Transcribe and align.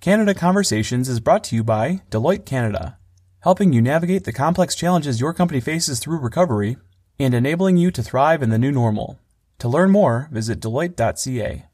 Canada 0.00 0.32
Conversations 0.32 1.10
is 1.10 1.20
brought 1.20 1.44
to 1.44 1.54
you 1.54 1.62
by 1.62 2.00
Deloitte 2.10 2.46
Canada, 2.46 2.96
helping 3.40 3.74
you 3.74 3.82
navigate 3.82 4.24
the 4.24 4.32
complex 4.32 4.74
challenges 4.74 5.20
your 5.20 5.34
company 5.34 5.60
faces 5.60 5.98
through 6.00 6.20
recovery 6.20 6.78
and 7.18 7.34
enabling 7.34 7.76
you 7.76 7.90
to 7.90 8.02
thrive 8.02 8.42
in 8.42 8.48
the 8.48 8.56
new 8.56 8.72
normal. 8.72 9.20
To 9.58 9.68
learn 9.68 9.90
more, 9.90 10.30
visit 10.32 10.58
Deloitte.ca. 10.58 11.66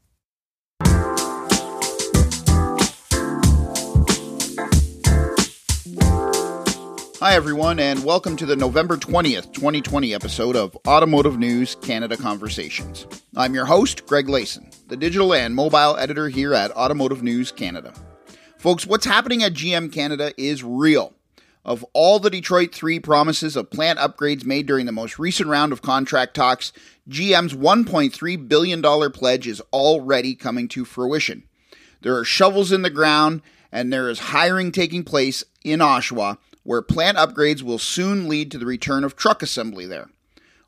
Hi, 7.21 7.33
everyone, 7.33 7.79
and 7.79 8.03
welcome 8.03 8.35
to 8.35 8.45
the 8.45 8.57
November 8.57 8.97
20th, 8.97 9.53
2020 9.53 10.13
episode 10.13 10.57
of 10.57 10.77
Automotive 10.85 11.39
News 11.39 11.75
Canada 11.75 12.17
Conversations. 12.17 13.07
I'm 13.37 13.53
your 13.53 13.65
host, 13.65 14.05
Greg 14.05 14.27
Layson, 14.27 14.75
the 14.89 14.97
digital 14.97 15.33
and 15.33 15.55
mobile 15.55 15.95
editor 15.95 16.27
here 16.27 16.53
at 16.53 16.71
Automotive 16.71 17.23
News 17.23 17.53
Canada. 17.53 17.93
Folks, 18.67 18.85
what's 18.85 19.05
happening 19.05 19.43
at 19.43 19.53
GM 19.53 19.93
Canada 19.93 20.33
is 20.37 20.61
real. 20.61 21.13
Of 21.63 21.85
all 21.93 22.19
the 22.19 22.29
Detroit 22.29 22.75
3 22.75 22.99
promises 22.99 23.55
of 23.55 23.71
plant 23.71 23.97
upgrades 23.97 24.43
made 24.43 24.65
during 24.65 24.85
the 24.85 24.91
most 24.91 25.17
recent 25.17 25.47
round 25.47 25.71
of 25.71 25.81
contract 25.81 26.33
talks, 26.33 26.73
GM's 27.09 27.53
$1.3 27.53 28.49
billion 28.49 28.81
pledge 29.13 29.47
is 29.47 29.61
already 29.71 30.35
coming 30.35 30.67
to 30.67 30.83
fruition. 30.83 31.43
There 32.01 32.17
are 32.17 32.25
shovels 32.25 32.73
in 32.73 32.81
the 32.81 32.89
ground, 32.89 33.41
and 33.71 33.93
there 33.93 34.09
is 34.09 34.19
hiring 34.19 34.73
taking 34.73 35.05
place 35.05 35.45
in 35.63 35.79
Oshawa 35.79 36.37
where 36.63 36.81
plant 36.81 37.15
upgrades 37.15 37.61
will 37.61 37.79
soon 37.79 38.27
lead 38.27 38.51
to 38.51 38.57
the 38.57 38.65
return 38.65 39.05
of 39.05 39.15
truck 39.15 39.41
assembly 39.41 39.85
there. 39.85 40.09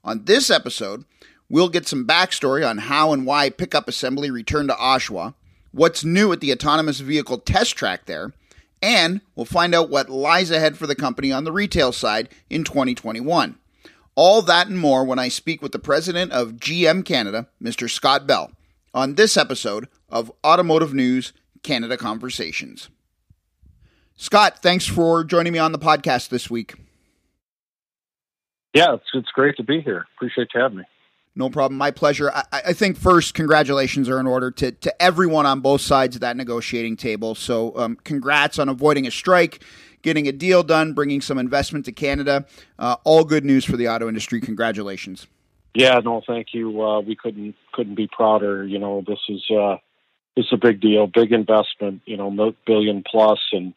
On 0.06 0.24
this 0.24 0.50
episode, 0.50 1.04
we'll 1.50 1.68
get 1.68 1.86
some 1.86 2.08
backstory 2.08 2.66
on 2.66 2.78
how 2.78 3.12
and 3.12 3.26
why 3.26 3.50
pickup 3.50 3.90
assembly 3.90 4.32
returned 4.32 4.70
to 4.70 4.76
Oshawa, 4.76 5.34
what's 5.72 6.04
new 6.04 6.32
at 6.32 6.40
the 6.40 6.52
autonomous 6.52 7.00
vehicle 7.00 7.40
test 7.40 7.76
track 7.76 8.06
there, 8.06 8.34
and 8.82 9.22
we'll 9.36 9.46
find 9.46 9.76
out 9.76 9.90
what 9.90 10.10
lies 10.10 10.52
ahead 10.52 10.78
for 10.78 10.88
the 10.88 10.96
company 10.96 11.32
on 11.32 11.44
the 11.44 11.52
retail 11.52 11.92
side 11.92 12.30
in 12.50 12.64
2021. 12.64 13.58
All 14.16 14.42
that 14.42 14.68
and 14.68 14.78
more 14.78 15.04
when 15.04 15.20
I 15.20 15.30
speak 15.30 15.62
with 15.62 15.72
the 15.72 15.80
president 15.80 16.32
of 16.32 16.54
GM 16.54 17.06
Canada, 17.06 17.48
Mr. 17.62 17.90
Scott 17.90 18.28
Bell, 18.28 18.52
on 18.94 19.16
this 19.16 19.38
episode 19.38 19.88
of 20.10 20.32
Automotive 20.44 20.94
News 20.94 21.34
Canada 21.64 21.98
Conversations. 21.98 22.90
Scott, 24.16 24.62
thanks 24.62 24.86
for 24.86 25.24
joining 25.24 25.54
me 25.54 25.60
on 25.60 25.72
the 25.72 25.80
podcast 25.80 26.30
this 26.30 26.50
week. 26.50 26.76
Yeah, 28.74 28.96
it's, 28.96 29.06
it's 29.14 29.32
great 29.32 29.56
to 29.58 29.64
be 29.64 29.82
here. 29.82 30.06
Appreciate 30.18 30.50
you 30.54 30.62
having 30.62 30.80
me. 30.80 30.84
No 31.40 31.50
problem. 31.50 31.78
My 31.78 31.90
pleasure. 31.90 32.30
I, 32.34 32.44
I, 32.52 32.74
think 32.74 32.98
first, 32.98 33.34
congratulations 33.34 34.10
are 34.10 34.20
in 34.20 34.28
order 34.28 34.52
to, 34.52 34.74
to 34.74 35.02
everyone 35.02 35.46
on 35.46 35.62
both 35.62 35.80
sides 35.80 36.18
of 36.18 36.22
that 36.22 36.36
negotiating 36.36 36.98
table. 36.98 37.34
So, 37.34 37.76
um, 37.78 37.98
congrats 38.04 38.60
on 38.60 38.68
avoiding 38.68 39.08
a 39.08 39.12
strike, 39.12 39.64
getting 40.02 40.28
a 40.28 40.34
deal 40.34 40.64
done, 40.64 40.92
bringing 40.92 41.22
some 41.22 41.38
investment 41.38 41.86
to 41.86 41.94
Canada. 41.94 42.46
Uh, 42.78 42.98
all 43.06 43.24
good 43.24 43.46
news 43.46 43.64
for 43.64 43.78
the 43.78 43.88
auto 43.88 44.10
industry. 44.10 44.42
Congratulations. 44.42 45.28
Yeah, 45.74 46.02
no, 46.04 46.22
thank 46.28 46.48
you. 46.54 46.82
Uh, 46.84 47.00
we 47.00 47.16
couldn't 47.16 47.56
couldn't 47.72 47.96
be 47.96 48.10
prouder. 48.12 48.66
You 48.66 48.80
know, 48.80 49.02
this 49.08 49.20
is 49.30 49.42
uh, 49.50 49.78
this 50.36 50.46
is 50.48 50.52
a 50.52 50.58
big 50.58 50.82
deal, 50.82 51.08
big 51.08 51.32
investment. 51.32 52.02
You 52.06 52.18
know, 52.18 52.54
billion 52.66 53.02
plus, 53.10 53.40
and 53.54 53.74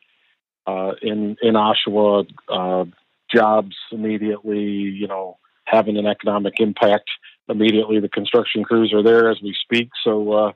uh, 0.66 0.94
in 1.00 1.36
in 1.40 1.54
Oshawa, 1.54 2.26
uh, 2.48 2.86
jobs 3.32 3.76
immediately. 3.92 4.62
You 4.62 5.06
know, 5.06 5.38
having 5.64 5.96
an 5.96 6.06
economic 6.06 6.54
impact 6.58 7.08
immediately. 7.48 8.00
The 8.00 8.08
construction 8.08 8.64
crews 8.64 8.92
are 8.94 9.02
there 9.02 9.30
as 9.30 9.40
we 9.42 9.54
speak, 9.62 9.90
so 10.04 10.32
uh, 10.32 10.52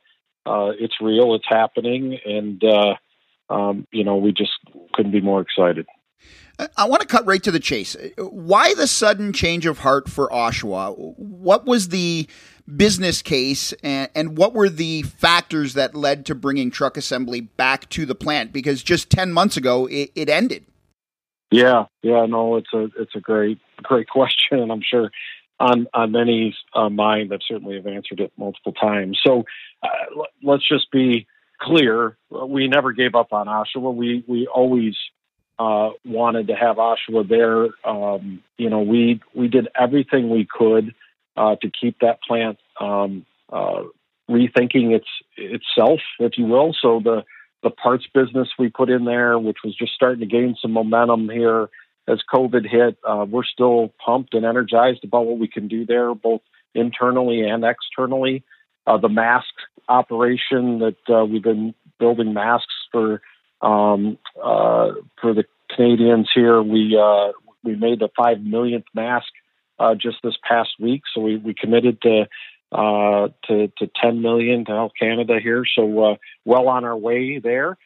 uh, 0.46 0.72
it's 0.78 0.94
real. 1.00 1.34
It's 1.34 1.48
happening, 1.48 2.18
and 2.24 2.62
uh, 2.64 2.94
um, 3.48 3.86
you 3.92 4.04
know, 4.04 4.16
we 4.16 4.32
just 4.32 4.52
couldn't 4.94 5.12
be 5.12 5.20
more 5.20 5.40
excited. 5.40 5.86
I 6.76 6.88
want 6.88 7.02
to 7.02 7.06
cut 7.06 7.26
right 7.26 7.42
to 7.42 7.50
the 7.50 7.60
chase. 7.60 7.96
Why 8.16 8.72
the 8.74 8.86
sudden 8.86 9.34
change 9.34 9.66
of 9.66 9.80
heart 9.80 10.08
for 10.08 10.28
Oshawa? 10.30 10.96
What 11.18 11.66
was 11.66 11.88
the 11.88 12.26
business 12.74 13.20
case 13.20 13.72
and, 13.82 14.10
and 14.14 14.38
what 14.38 14.54
were 14.54 14.70
the 14.70 15.02
factors 15.02 15.74
that 15.74 15.94
led 15.94 16.24
to 16.26 16.34
bringing 16.34 16.70
truck 16.70 16.96
assembly 16.96 17.42
back 17.42 17.88
to 17.90 18.06
the 18.06 18.14
plant? 18.14 18.52
Because 18.52 18.82
just 18.82 19.10
10 19.10 19.32
months 19.32 19.58
ago, 19.58 19.86
it, 19.86 20.10
it 20.14 20.30
ended. 20.30 20.64
Yeah, 21.50 21.84
yeah, 22.02 22.26
no, 22.26 22.56
it's 22.56 22.72
a 22.74 22.88
it's 22.98 23.14
a 23.14 23.20
great 23.20 23.60
great 23.82 24.08
question, 24.10 24.58
and 24.58 24.72
I'm 24.72 24.82
sure 24.82 25.10
on 25.58 25.86
on 25.94 26.12
many 26.12 26.54
uh, 26.74 26.88
mind 26.88 27.30
that 27.30 27.40
certainly 27.46 27.76
have 27.76 27.86
answered 27.86 28.20
it 28.20 28.32
multiple 28.36 28.72
times. 28.72 29.18
So 29.24 29.44
uh, 29.82 30.24
let's 30.42 30.66
just 30.66 30.90
be 30.90 31.26
clear: 31.60 32.16
we 32.30 32.68
never 32.68 32.92
gave 32.92 33.14
up 33.14 33.32
on 33.32 33.46
Oshawa. 33.46 33.94
We 33.94 34.24
we 34.26 34.46
always 34.46 34.94
uh, 35.58 35.90
wanted 36.04 36.48
to 36.48 36.54
have 36.54 36.76
Oshawa 36.76 37.28
there. 37.28 37.68
Um, 37.88 38.42
you 38.58 38.70
know, 38.70 38.82
we 38.82 39.20
we 39.34 39.48
did 39.48 39.68
everything 39.78 40.28
we 40.28 40.46
could 40.46 40.94
uh, 41.36 41.56
to 41.56 41.70
keep 41.70 42.00
that 42.00 42.22
plant 42.22 42.58
um, 42.80 43.24
uh, 43.50 43.82
rethinking 44.28 44.94
its 44.94 45.08
itself, 45.36 46.00
if 46.18 46.36
you 46.36 46.46
will. 46.46 46.74
So 46.80 47.00
the 47.02 47.24
the 47.62 47.70
parts 47.70 48.06
business 48.12 48.48
we 48.58 48.68
put 48.68 48.90
in 48.90 49.04
there, 49.04 49.38
which 49.38 49.58
was 49.64 49.74
just 49.74 49.92
starting 49.94 50.20
to 50.20 50.26
gain 50.26 50.56
some 50.60 50.72
momentum 50.72 51.28
here 51.28 51.68
as 52.08 52.20
COVID 52.32 52.68
hit, 52.68 52.98
uh, 53.04 53.26
we're 53.28 53.44
still 53.44 53.92
pumped 54.04 54.34
and 54.34 54.44
energized 54.44 55.04
about 55.04 55.26
what 55.26 55.38
we 55.38 55.48
can 55.48 55.68
do 55.68 55.84
there, 55.84 56.14
both 56.14 56.40
internally 56.74 57.40
and 57.42 57.64
externally. 57.64 58.44
Uh, 58.86 58.96
the 58.98 59.08
mask 59.08 59.52
operation 59.88 60.78
that 60.78 60.96
uh, 61.08 61.24
we've 61.24 61.42
been 61.42 61.74
building 61.98 62.32
masks 62.32 62.74
for 62.92 63.20
um, 63.62 64.18
uh, 64.42 64.92
for 65.20 65.34
the 65.34 65.44
Canadians 65.74 66.28
here, 66.32 66.62
we 66.62 66.96
uh, 67.00 67.32
we 67.64 67.74
made 67.74 67.98
the 67.98 68.08
five 68.16 68.40
millionth 68.40 68.84
mask 68.94 69.26
uh, 69.78 69.94
just 69.94 70.18
this 70.22 70.36
past 70.46 70.70
week. 70.78 71.02
So 71.12 71.20
we, 71.22 71.36
we 71.36 71.54
committed 71.54 72.00
to, 72.02 72.26
to, 72.72 73.32
to 73.78 73.90
10 74.00 74.22
million 74.22 74.64
to 74.66 74.72
Health 74.72 74.92
Canada 75.00 75.38
here. 75.42 75.64
So 75.74 76.18
well 76.44 76.68
on 76.68 76.84
our 76.84 76.96
way 76.96 77.40
there. 77.40 77.76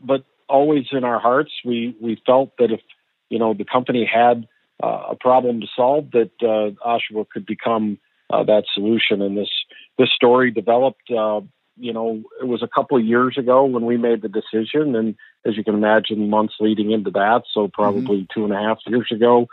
But 0.00 0.24
always 0.48 0.86
in 0.92 1.04
our 1.04 1.18
hearts, 1.18 1.52
we, 1.64 1.96
we 2.00 2.22
felt 2.24 2.56
that 2.58 2.70
if, 2.70 2.80
you 3.30 3.38
know, 3.38 3.54
the 3.54 3.64
company 3.76 4.04
had 4.20 4.46
uh, 4.82 5.02
a 5.14 5.16
problem 5.16 5.60
to 5.60 5.66
solve, 5.74 6.10
that 6.12 6.32
uh, 6.42 6.70
Oshawa 6.86 7.24
could 7.32 7.46
become 7.46 7.98
uh, 8.32 8.44
that 8.44 8.64
solution. 8.74 9.22
And 9.22 9.34
this, 9.40 9.52
this 9.98 10.10
story 10.20 10.50
developed, 10.50 11.10
Uh, 11.10 11.40
you 11.76 11.94
know, 11.94 12.22
it 12.42 12.48
was 12.54 12.62
a 12.62 12.68
couple 12.76 12.98
of 12.98 13.04
years 13.04 13.38
ago 13.38 13.58
when 13.64 13.84
we 13.90 13.96
made 13.96 14.20
the 14.20 14.28
decision. 14.40 14.94
And 14.94 15.08
as 15.46 15.56
you 15.56 15.64
can 15.64 15.74
imagine, 15.74 16.28
months 16.28 16.56
leading 16.60 16.90
into 16.90 17.10
that, 17.12 17.42
so 17.54 17.68
probably 17.80 18.18
mm-hmm. 18.18 18.34
two 18.34 18.44
and 18.44 18.52
a 18.52 18.60
half 18.66 18.78
years 18.86 19.08
ago, 19.10 19.46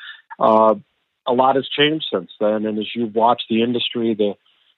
uh, 0.48 0.76
a 1.26 1.34
lot 1.34 1.56
has 1.56 1.70
changed 1.70 2.08
since 2.12 2.32
then. 2.44 2.66
And 2.66 2.78
as 2.80 2.90
you've 2.94 3.16
watched 3.16 3.48
the 3.50 3.62
industry, 3.64 4.14
the 4.14 4.34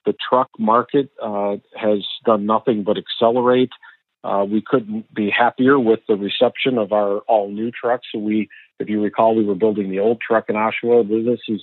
the 0.06 0.16
truck 0.30 0.50
market 0.72 1.08
uh, 1.30 1.58
has 1.76 2.02
done 2.24 2.46
nothing 2.46 2.84
but 2.84 2.98
accelerate. 3.04 3.74
Uh, 4.24 4.46
we 4.50 4.62
couldn't 4.66 5.13
be 5.13 5.30
happier 5.30 5.80
with 5.80 6.02
the 6.07 6.16
reception 6.16 6.78
of 6.78 6.91
our 6.91 7.19
all 7.19 7.50
new 7.50 7.72
trucks. 7.72 8.07
So 8.12 8.19
we, 8.19 8.50
if 8.80 8.90
you 8.90 9.02
recall, 9.02 9.35
we 9.35 9.46
were 9.46 9.56
building 9.56 9.90
the 9.90 10.00
old 10.00 10.19
truck 10.22 10.46
in 10.50 10.56
Oshawa. 10.56 11.07
This 11.07 11.40
is, 11.47 11.62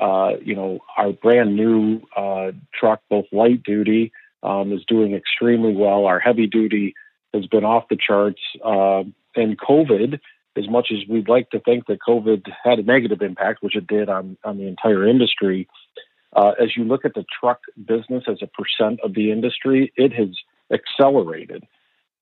uh, 0.00 0.32
you 0.42 0.54
know, 0.54 0.80
our 0.96 1.12
brand 1.12 1.56
new 1.56 2.00
uh, 2.16 2.52
truck, 2.72 3.00
both 3.10 3.26
light 3.32 3.62
duty, 3.62 4.12
um, 4.42 4.72
is 4.72 4.84
doing 4.86 5.14
extremely 5.14 5.74
well. 5.74 6.06
Our 6.06 6.20
heavy 6.20 6.46
duty 6.46 6.94
has 7.34 7.46
been 7.46 7.64
off 7.64 7.88
the 7.90 7.96
charts, 7.96 8.40
uh, 8.64 9.04
and 9.36 9.58
COVID 9.58 10.20
as 10.56 10.68
much 10.68 10.88
as 10.92 10.98
we'd 11.08 11.28
like 11.28 11.50
to 11.50 11.60
think 11.60 11.86
that 11.86 11.98
COVID 12.06 12.46
had 12.62 12.78
a 12.78 12.82
negative 12.82 13.22
impact, 13.22 13.62
which 13.62 13.76
it 13.76 13.86
did 13.86 14.08
on, 14.08 14.36
on 14.44 14.56
the 14.56 14.68
entire 14.68 15.06
industry, 15.06 15.68
uh, 16.34 16.52
as 16.60 16.76
you 16.76 16.84
look 16.84 17.04
at 17.04 17.14
the 17.14 17.24
truck 17.40 17.60
business 17.76 18.24
as 18.28 18.38
a 18.42 18.46
percent 18.46 19.00
of 19.02 19.14
the 19.14 19.30
industry, 19.30 19.92
it 19.96 20.12
has 20.12 20.28
accelerated. 20.72 21.64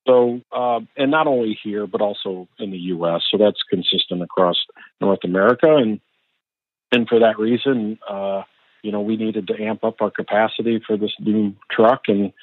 So, 0.05 0.41
uh, 0.51 0.81
and 0.97 1.11
not 1.11 1.27
only 1.27 1.57
here, 1.63 1.87
but 1.87 2.01
also 2.01 2.47
in 2.59 2.71
the 2.71 2.77
U.S. 2.77 3.21
So 3.31 3.37
that's 3.37 3.61
consistent 3.69 4.21
across 4.21 4.57
North 4.99 5.23
America, 5.23 5.75
and 5.75 6.01
and 6.91 7.07
for 7.07 7.19
that 7.19 7.39
reason, 7.39 7.97
uh, 8.07 8.43
you 8.83 8.91
know, 8.91 9.01
we 9.01 9.15
needed 9.15 9.47
to 9.47 9.63
amp 9.63 9.83
up 9.83 10.01
our 10.01 10.11
capacity 10.11 10.81
for 10.85 10.97
this 10.97 11.13
new 11.19 11.55
truck, 11.71 12.01
and 12.07 12.33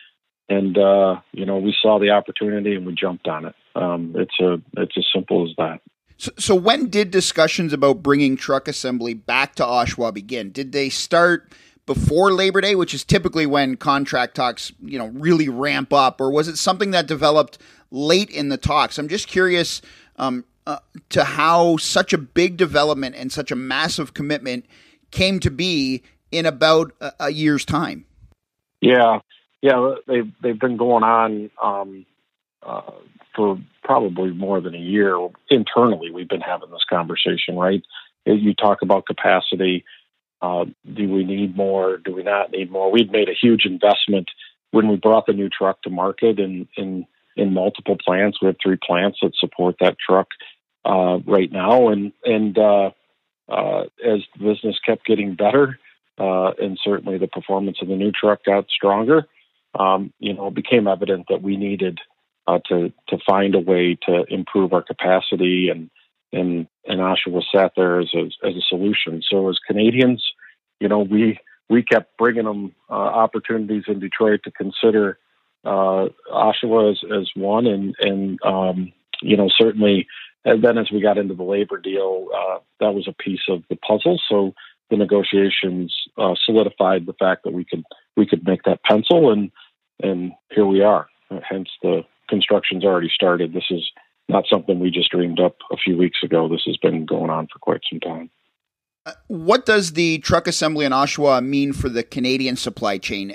and 0.49 0.79
uh, 0.79 1.21
you 1.33 1.45
know 1.45 1.59
we 1.59 1.75
saw 1.81 1.99
the 1.99 2.11
opportunity 2.11 2.75
and 2.75 2.87
we 2.87 2.95
jumped 2.95 3.29
on 3.29 3.45
it. 3.45 3.55
Um, 3.75 4.15
it's 4.17 4.41
a 4.41 4.55
it's 4.81 4.97
as 4.97 5.07
simple 5.15 5.49
as 5.49 5.55
that. 5.59 5.81
So, 6.17 6.33
so, 6.39 6.55
when 6.55 6.91
did 6.91 7.11
discussions 7.11 7.73
about 7.73 8.03
bringing 8.03 8.37
truck 8.37 8.69
assembly 8.69 9.15
back 9.15 9.55
to 9.55 9.63
Oshawa 9.63 10.13
begin? 10.13 10.51
Did 10.51 10.73
they 10.73 10.89
start 10.89 11.53
before 11.91 12.33
Labor 12.33 12.61
Day, 12.61 12.77
which 12.77 12.95
is 12.95 13.03
typically 13.03 13.47
when 13.47 13.77
contract 13.77 14.37
talks 14.37 14.73
you 14.81 14.97
know 14.97 15.09
really 15.09 15.49
ramp 15.49 15.93
up, 15.93 16.21
or 16.21 16.31
was 16.31 16.47
it 16.47 16.57
something 16.57 16.93
that 16.93 17.09
developed 17.09 17.59
late 17.91 18.31
in 18.31 18.49
the 18.49 18.57
talks? 18.57 18.97
I'm 18.97 19.09
just 19.09 19.27
curious 19.27 19.83
um, 20.15 20.45
uh, 20.69 20.79
to 21.09 21.25
how 21.25 21.79
such 21.79 22.13
a 22.13 22.19
big 22.19 22.57
development 22.57 23.17
and 23.17 23.33
such 23.33 23.51
a 23.51 23.57
massive 23.57 24.15
commitment 24.15 24.67
came 25.11 25.41
to 25.41 25.51
be 25.51 26.05
in 26.31 26.47
about 26.47 26.93
a, 27.01 27.13
a 27.19 27.31
year's 27.33 27.65
time. 27.65 28.05
Yeah, 28.81 29.19
yeah, 29.61 29.97
they've 30.07 30.31
they've 30.41 30.61
been 30.61 30.77
going 30.77 31.03
on 31.03 31.51
um, 31.61 32.07
uh, 32.63 32.93
for 33.35 33.59
probably 33.83 34.31
more 34.31 34.61
than 34.61 34.77
a 34.77 34.79
year 34.79 35.19
internally. 35.49 36.13
We've 36.13 36.29
been 36.29 36.41
having 36.41 36.71
this 36.71 36.85
conversation, 36.89 37.57
right? 37.57 37.83
You 38.27 38.55
talk 38.55 38.83
about 38.83 39.07
capacity. 39.07 39.85
Uh, 40.43 40.65
do 40.95 41.09
we 41.09 41.25
need 41.25 41.57
more? 41.57 41.99
Do 41.99 42.15
we 42.15 42.23
not 42.23 42.51
need 42.51 42.71
more? 42.71 42.91
We've 42.91 43.11
made 43.11 43.29
a 43.29 43.35
huge 43.41 43.65
investment 43.67 44.31
when 44.71 44.89
we 44.89 44.97
brought 44.97 45.27
the 45.27 45.33
new 45.33 45.49
truck 45.49 45.83
to 45.83 45.91
market 45.91 46.39
in 46.39 46.69
in 46.77 47.07
in 47.37 47.53
multiple 47.53 47.97
plants. 48.05 48.39
We 48.41 48.47
have 48.47 48.57
three 48.63 48.79
plants 48.85 49.19
that 49.23 49.35
support 49.37 49.77
that 49.81 49.97
truck 49.99 50.29
uh, 50.85 51.19
right 51.27 51.51
now, 51.51 51.89
and 51.89 52.13
and 52.25 52.57
uh, 52.57 52.91
uh, 53.49 53.83
as 54.05 54.21
the 54.39 54.45
business 54.45 54.79
kept 54.85 55.07
getting 55.07 55.35
better, 55.35 55.79
uh, 56.19 56.53
and 56.59 56.79
certainly 56.83 57.19
the 57.19 57.29
performance 57.29 57.79
of 57.83 57.89
the 57.89 57.97
new 57.97 58.13
truck 58.13 58.45
got 58.45 58.67
stronger, 58.71 59.27
um, 59.79 60.13
you 60.19 60.33
know, 60.33 60.49
it 60.49 60.55
became 60.55 60.87
evident 60.89 61.27
that 61.29 61.43
we 61.43 61.57
needed 61.57 61.99
to 62.67 62.93
to 63.09 63.19
find 63.25 63.55
a 63.55 63.61
way 63.61 63.97
to 64.07 64.25
improve 64.29 64.73
our 64.73 64.83
capacity, 64.83 65.69
and 65.69 65.89
and 66.33 66.67
and 66.87 67.01
Oshawa 67.01 67.43
sat 67.55 67.73
there 67.77 68.01
as 68.01 68.11
a, 68.15 68.25
as 68.47 68.57
a 68.57 68.63
solution. 68.69 69.23
So 69.29 69.49
as 69.49 69.59
Canadians, 69.67 70.25
you 70.81 70.89
know, 70.89 71.01
we 71.01 71.39
we 71.69 71.83
kept 71.83 72.17
bringing 72.19 72.45
them 72.45 72.75
uh, 72.89 72.95
opportunities 72.95 73.85
in 73.87 74.01
Detroit 74.01 74.41
to 74.45 74.51
consider 74.51 75.19
uh, 75.65 76.07
Oshawa 76.33 76.93
as, 76.93 76.99
as 77.17 77.31
one, 77.35 77.67
and 77.67 77.95
and 78.01 78.39
um, 78.45 78.93
you 79.23 79.37
know 79.37 79.49
certainly. 79.57 80.07
And 80.43 80.65
then 80.65 80.79
as 80.79 80.91
we 80.91 81.03
got 81.03 81.19
into 81.19 81.35
the 81.35 81.43
labor 81.43 81.77
deal, 81.77 82.29
uh, 82.35 82.61
that 82.81 82.95
was 82.95 83.07
a 83.07 83.13
piece 83.13 83.43
of 83.51 83.63
the 83.69 83.77
puzzle. 83.77 84.19
So 84.27 84.55
the 84.89 84.97
negotiations 84.97 85.95
uh, 86.17 86.35
solidified 86.47 87.05
the 87.05 87.13
fact 87.13 87.45
that 87.45 87.53
we 87.53 87.65
could 87.65 87.85
we 88.17 88.27
could 88.27 88.47
make 88.47 88.63
that 88.65 88.83
pencil, 88.85 89.31
and 89.31 89.51
and 90.03 90.33
here 90.51 90.67
we 90.67 90.83
are. 90.83 91.09
Hence 91.49 91.69
the 91.83 92.03
construction's 92.29 92.85
already 92.85 93.11
started. 93.15 93.53
This 93.53 93.71
is 93.71 93.83
not 94.31 94.45
something 94.49 94.79
we 94.79 94.91
just 94.91 95.11
dreamed 95.11 95.41
up 95.41 95.57
a 95.71 95.77
few 95.77 95.97
weeks 95.97 96.19
ago. 96.23 96.49
This 96.49 96.63
has 96.67 96.77
been 96.77 97.07
going 97.07 97.31
on 97.31 97.47
for 97.47 97.59
quite 97.59 97.81
some 97.91 98.01
time. 98.01 98.31
Uh, 99.07 99.13
what 99.29 99.65
does 99.65 99.93
the 99.93 100.19
truck 100.19 100.47
assembly 100.47 100.85
in 100.85 100.93
Oshawa 100.93 101.45
mean 101.45 101.73
for 101.73 101.89
the 101.89 102.03
Canadian 102.03 102.57
supply 102.57 102.99
chain? 102.99 103.35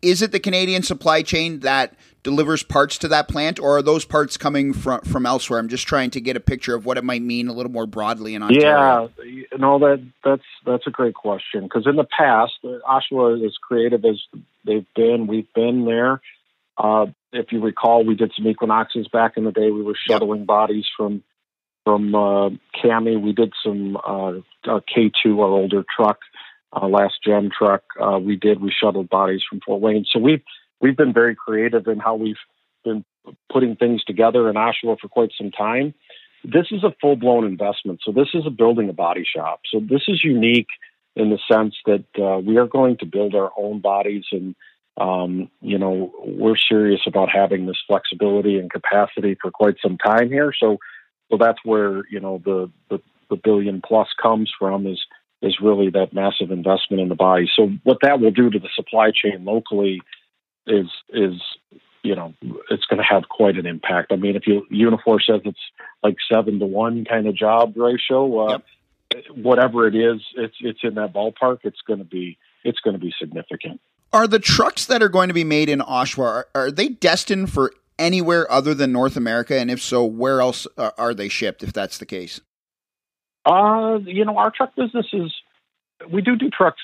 Is 0.00 0.22
it 0.22 0.32
the 0.32 0.40
Canadian 0.40 0.82
supply 0.82 1.22
chain 1.22 1.60
that 1.60 1.94
delivers 2.22 2.62
parts 2.62 2.96
to 2.98 3.08
that 3.08 3.28
plant, 3.28 3.58
or 3.58 3.78
are 3.78 3.82
those 3.82 4.04
parts 4.04 4.36
coming 4.36 4.72
from 4.72 5.00
from 5.00 5.26
elsewhere? 5.26 5.58
I'm 5.58 5.68
just 5.68 5.86
trying 5.86 6.10
to 6.10 6.20
get 6.20 6.36
a 6.36 6.40
picture 6.40 6.74
of 6.74 6.86
what 6.86 6.96
it 6.96 7.04
might 7.04 7.22
mean 7.22 7.48
a 7.48 7.52
little 7.52 7.72
more 7.72 7.86
broadly 7.86 8.34
in 8.34 8.42
Ontario. 8.42 9.10
Yeah, 9.22 9.44
no, 9.58 9.78
that 9.80 10.06
that's 10.24 10.44
that's 10.64 10.86
a 10.86 10.90
great 10.90 11.14
question 11.14 11.64
because 11.64 11.86
in 11.86 11.96
the 11.96 12.06
past, 12.16 12.52
uh, 12.64 12.78
Oshawa, 12.88 13.44
as 13.44 13.56
creative 13.60 14.04
as 14.04 14.20
they've 14.64 14.86
been, 14.94 15.26
we've 15.26 15.52
been 15.52 15.84
there. 15.84 16.20
Uh, 16.78 17.06
if 17.32 17.50
you 17.50 17.60
recall, 17.60 18.04
we 18.04 18.14
did 18.14 18.32
some 18.36 18.46
Equinoxes 18.46 19.08
back 19.08 19.36
in 19.36 19.44
the 19.44 19.52
day. 19.52 19.70
We 19.70 19.82
were 19.82 19.96
shuttling 20.08 20.40
yep. 20.40 20.46
bodies 20.46 20.86
from 20.96 21.22
from 21.84 22.14
uh, 22.14 22.50
Cami. 22.82 23.20
We 23.20 23.32
did 23.32 23.52
some 23.64 23.96
uh, 23.96 24.38
uh, 24.68 24.80
K2, 24.94 25.38
our 25.38 25.48
older 25.48 25.84
truck, 25.96 26.20
uh, 26.72 26.86
last 26.86 27.14
gen 27.24 27.50
truck. 27.56 27.82
Uh, 28.00 28.18
we 28.18 28.36
did 28.36 28.60
we 28.60 28.72
shuttled 28.72 29.08
bodies 29.08 29.42
from 29.48 29.60
Fort 29.64 29.80
Wayne. 29.80 30.04
So 30.10 30.18
we've 30.18 30.42
we've 30.80 30.96
been 30.96 31.12
very 31.12 31.34
creative 31.34 31.86
in 31.86 31.98
how 31.98 32.14
we've 32.16 32.36
been 32.84 33.04
putting 33.50 33.76
things 33.76 34.04
together 34.04 34.48
in 34.48 34.56
Oshawa 34.56 34.98
for 35.00 35.08
quite 35.08 35.30
some 35.36 35.50
time. 35.50 35.94
This 36.44 36.66
is 36.70 36.82
a 36.82 36.94
full 37.00 37.16
blown 37.16 37.44
investment. 37.44 38.00
So 38.04 38.12
this 38.12 38.28
is 38.34 38.44
a 38.46 38.50
building 38.50 38.88
a 38.88 38.92
body 38.92 39.24
shop. 39.24 39.60
So 39.70 39.80
this 39.80 40.02
is 40.08 40.22
unique 40.24 40.68
in 41.14 41.30
the 41.30 41.38
sense 41.50 41.74
that 41.86 42.04
uh, 42.20 42.38
we 42.38 42.56
are 42.56 42.66
going 42.66 42.96
to 42.98 43.06
build 43.06 43.34
our 43.34 43.50
own 43.56 43.80
bodies 43.80 44.24
and 44.32 44.54
um, 44.98 45.50
you 45.60 45.78
know, 45.78 46.12
we're 46.24 46.56
serious 46.56 47.00
about 47.06 47.30
having 47.30 47.66
this 47.66 47.78
flexibility 47.86 48.58
and 48.58 48.70
capacity 48.70 49.36
for 49.40 49.50
quite 49.50 49.76
some 49.82 49.96
time 49.96 50.28
here. 50.28 50.52
So, 50.58 50.78
so 51.30 51.38
that's 51.38 51.58
where 51.64 52.02
you 52.10 52.20
know 52.20 52.40
the 52.44 52.70
the, 52.90 53.00
the 53.30 53.36
billion 53.36 53.80
plus 53.86 54.08
comes 54.20 54.52
from 54.58 54.86
is 54.86 55.00
is 55.40 55.58
really 55.60 55.90
that 55.90 56.12
massive 56.12 56.50
investment 56.50 57.00
in 57.00 57.08
the 57.08 57.14
body. 57.14 57.50
So, 57.56 57.70
what 57.84 57.98
that 58.02 58.20
will 58.20 58.30
do 58.30 58.50
to 58.50 58.58
the 58.58 58.68
supply 58.74 59.12
chain 59.12 59.44
locally 59.44 60.02
is 60.66 60.86
is 61.08 61.40
you 62.02 62.14
know 62.14 62.34
it's 62.70 62.84
going 62.84 62.98
to 62.98 63.08
have 63.08 63.28
quite 63.30 63.56
an 63.56 63.66
impact. 63.66 64.12
I 64.12 64.16
mean, 64.16 64.36
if 64.36 64.46
you 64.46 64.66
Unifor 64.70 65.20
says 65.22 65.40
it's 65.46 65.58
like 66.02 66.16
seven 66.30 66.58
to 66.58 66.66
one 66.66 67.06
kind 67.06 67.26
of 67.26 67.34
job 67.34 67.74
ratio, 67.76 68.46
uh, 68.46 68.58
yep. 69.10 69.24
whatever 69.36 69.86
it 69.86 69.94
is, 69.94 70.20
it's 70.36 70.56
it's 70.60 70.80
in 70.82 70.96
that 70.96 71.14
ballpark. 71.14 71.60
It's 71.64 71.80
going 71.86 72.00
to 72.00 72.04
be 72.04 72.36
it's 72.62 72.80
going 72.80 72.94
to 72.94 73.00
be 73.00 73.14
significant. 73.18 73.80
Are 74.12 74.26
the 74.26 74.38
trucks 74.38 74.84
that 74.86 75.02
are 75.02 75.08
going 75.08 75.28
to 75.28 75.34
be 75.34 75.44
made 75.44 75.68
in 75.68 75.80
Oshawa 75.80 76.24
are, 76.24 76.48
are 76.54 76.70
they 76.70 76.88
destined 76.88 77.50
for 77.52 77.72
anywhere 77.98 78.50
other 78.50 78.74
than 78.74 78.92
North 78.92 79.16
America? 79.16 79.58
And 79.58 79.70
if 79.70 79.80
so, 79.80 80.04
where 80.04 80.40
else 80.40 80.66
are, 80.76 80.92
are 80.98 81.14
they 81.14 81.28
shipped? 81.28 81.62
If 81.62 81.72
that's 81.72 81.98
the 81.98 82.06
case, 82.06 82.40
uh, 83.46 83.98
you 84.04 84.24
know, 84.24 84.36
our 84.36 84.50
truck 84.50 84.74
business 84.76 85.06
is 85.12 85.32
we 86.12 86.20
do 86.20 86.36
do 86.36 86.50
trucks. 86.50 86.82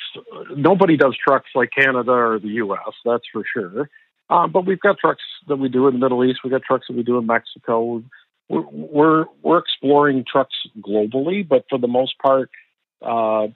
Nobody 0.56 0.96
does 0.96 1.16
trucks 1.22 1.50
like 1.54 1.70
Canada 1.76 2.12
or 2.12 2.38
the 2.38 2.48
U.S. 2.48 2.94
That's 3.04 3.25
for 3.32 3.42
sure. 3.52 3.90
Uh, 4.30 4.46
but 4.46 4.66
we've 4.66 4.80
got 4.80 4.98
trucks 4.98 5.22
that 5.48 5.56
we 5.56 5.69
do 5.69 5.86
in 5.88 5.94
the 5.94 6.00
Middle 6.00 6.25
East. 6.25 6.40
We've 6.44 6.50
got 6.50 6.62
trucks 6.62 6.86
that 6.88 6.96
we 6.96 7.02
do 7.02 7.19
in 7.19 7.26
Mexico. 7.26 8.02
We're 8.48 8.64
we're, 8.70 9.25
we're 9.42 9.58
exploring 9.58 10.25
trucks 10.30 10.54
globally, 10.80 11.46
but 11.46 11.66
for 11.69 11.78
the 11.78 11.88
most 11.88 12.19
part, 12.19 12.50
uh, 13.02 13.48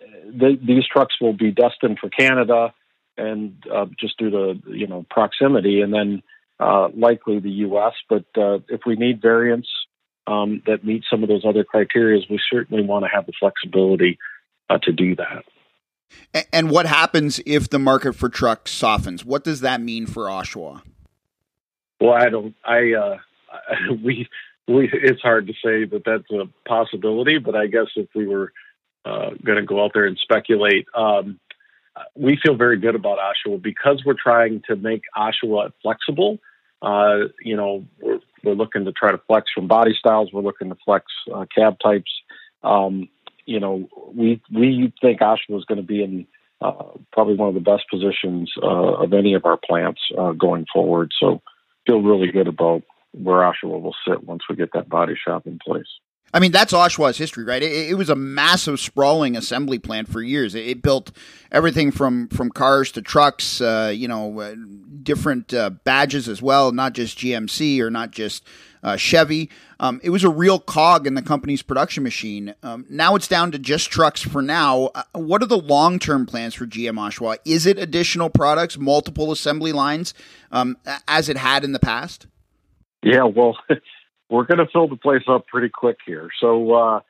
the, 0.00 0.58
these 0.66 0.84
trucks 0.90 1.16
will 1.20 1.34
be 1.34 1.50
destined 1.50 1.98
for 1.98 2.08
Canada 2.08 2.72
and 3.18 3.62
uh, 3.72 3.86
just 3.98 4.16
due 4.18 4.30
to 4.30 4.54
you 4.68 4.86
know 4.86 5.04
proximity, 5.10 5.80
and 5.80 5.92
then 5.92 6.22
uh, 6.60 6.88
likely 6.96 7.40
the 7.40 7.50
U.S. 7.50 7.94
But 8.08 8.24
uh, 8.36 8.58
if 8.68 8.82
we 8.86 8.96
need 8.96 9.20
variants 9.20 9.68
um, 10.26 10.62
that 10.66 10.84
meet 10.84 11.04
some 11.10 11.22
of 11.22 11.28
those 11.28 11.44
other 11.44 11.64
criteria, 11.64 12.22
we 12.30 12.40
certainly 12.50 12.84
want 12.84 13.04
to 13.04 13.10
have 13.12 13.26
the 13.26 13.32
flexibility 13.38 14.18
uh, 14.70 14.78
to 14.82 14.92
do 14.92 15.16
that. 15.16 15.44
And 16.52 16.70
what 16.70 16.86
happens 16.86 17.40
if 17.44 17.68
the 17.68 17.78
market 17.78 18.14
for 18.14 18.28
trucks 18.28 18.72
softens? 18.72 19.24
What 19.24 19.44
does 19.44 19.60
that 19.60 19.80
mean 19.80 20.06
for 20.06 20.24
Oshawa? 20.24 20.82
Well, 22.00 22.12
I 22.12 22.28
don't. 22.28 22.54
I 22.64 22.92
uh, 22.92 23.16
we 24.04 24.28
we. 24.66 24.90
It's 24.92 25.20
hard 25.20 25.46
to 25.48 25.52
say 25.54 25.84
that 25.84 26.02
that's 26.04 26.30
a 26.30 26.48
possibility, 26.66 27.38
but 27.38 27.54
I 27.54 27.66
guess 27.66 27.88
if 27.96 28.08
we 28.14 28.26
were 28.26 28.52
uh, 29.04 29.30
going 29.44 29.58
to 29.58 29.64
go 29.64 29.84
out 29.84 29.92
there 29.94 30.06
and 30.06 30.18
speculate, 30.18 30.86
um, 30.94 31.40
we 32.14 32.38
feel 32.42 32.56
very 32.56 32.78
good 32.78 32.94
about 32.94 33.18
Oshawa 33.18 33.60
because 33.62 34.02
we're 34.04 34.14
trying 34.14 34.62
to 34.68 34.76
make 34.76 35.02
Oshawa 35.16 35.72
flexible. 35.82 36.38
Uh, 36.80 37.28
you 37.42 37.56
know, 37.56 37.84
we're, 38.00 38.20
we're 38.44 38.54
looking 38.54 38.84
to 38.84 38.92
try 38.92 39.10
to 39.10 39.20
flex 39.26 39.46
from 39.54 39.66
body 39.66 39.94
styles. 39.98 40.30
We're 40.32 40.42
looking 40.42 40.68
to 40.68 40.76
flex 40.84 41.06
uh, 41.32 41.46
cab 41.54 41.78
types. 41.82 42.10
Um, 42.62 43.08
you 43.46 43.60
know, 43.60 43.88
we 44.14 44.42
we 44.52 44.92
think 45.00 45.20
Oshawa 45.20 45.58
is 45.58 45.64
going 45.64 45.80
to 45.80 45.86
be 45.86 46.02
in 46.02 46.26
uh, 46.60 46.84
probably 47.12 47.34
one 47.34 47.48
of 47.48 47.54
the 47.54 47.60
best 47.60 47.84
positions 47.90 48.52
uh, 48.62 48.66
of 48.66 49.12
any 49.12 49.34
of 49.34 49.44
our 49.44 49.56
plants 49.56 50.00
uh, 50.16 50.32
going 50.32 50.66
forward. 50.72 51.12
So, 51.18 51.40
feel 51.86 52.02
really 52.02 52.30
good 52.30 52.48
about 52.48 52.82
where 53.12 53.38
Oshawa 53.38 53.80
will 53.80 53.96
sit 54.06 54.24
once 54.24 54.42
we 54.48 54.56
get 54.56 54.72
that 54.74 54.88
body 54.88 55.14
shop 55.16 55.46
in 55.46 55.58
place. 55.64 55.86
I 56.32 56.40
mean, 56.40 56.52
that's 56.52 56.72
Oshawa's 56.72 57.16
history, 57.16 57.44
right? 57.44 57.62
It, 57.62 57.90
it, 57.90 57.94
was 57.94 58.10
a 58.10 58.16
massive, 58.16 58.80
sprawling 58.80 59.36
assembly 59.36 59.78
plant 59.78 60.08
for 60.08 60.20
years. 60.20 60.54
It, 60.54 60.66
it 60.66 60.82
built 60.82 61.10
everything 61.50 61.90
from 61.90 62.28
from 62.28 62.50
cars 62.50 62.92
to 62.92 63.02
trucks, 63.02 63.60
uh, 63.60 63.92
you 63.94 64.08
know, 64.08 64.40
uh, 64.40 64.54
different 65.02 65.54
uh, 65.54 65.70
badges 65.70 66.28
as 66.28 66.42
well, 66.42 66.70
not 66.72 66.92
just 66.92 67.18
GMC 67.18 67.80
or 67.80 67.90
not 67.90 68.10
just 68.10 68.44
uh, 68.82 68.96
Chevy. 68.96 69.48
Um, 69.80 70.00
it 70.02 70.10
was 70.10 70.24
a 70.24 70.28
real 70.28 70.58
cog 70.58 71.06
in 71.06 71.14
the 71.14 71.22
company's 71.22 71.62
production 71.62 72.02
machine. 72.02 72.54
Um, 72.62 72.84
now 72.90 73.14
it's 73.14 73.28
down 73.28 73.52
to 73.52 73.58
just 73.58 73.90
trucks 73.90 74.20
for 74.20 74.42
now. 74.42 74.90
Uh, 74.94 75.02
what 75.12 75.42
are 75.42 75.46
the 75.46 75.58
long 75.58 75.98
term 75.98 76.26
plans 76.26 76.54
for 76.54 76.66
GM 76.66 76.94
Oshawa? 76.94 77.38
Is 77.46 77.64
it 77.64 77.78
additional 77.78 78.28
products, 78.28 78.76
multiple 78.76 79.32
assembly 79.32 79.72
lines, 79.72 80.12
um, 80.52 80.76
as 81.06 81.28
it 81.28 81.38
had 81.38 81.64
in 81.64 81.72
the 81.72 81.78
past? 81.78 82.26
Yeah, 83.02 83.24
well. 83.24 83.56
we're 84.28 84.44
going 84.44 84.58
to 84.58 84.68
fill 84.72 84.88
the 84.88 84.96
place 84.96 85.22
up 85.28 85.46
pretty 85.46 85.68
quick 85.68 85.98
here. 86.06 86.28
So, 86.40 86.72
uh, 86.72 87.00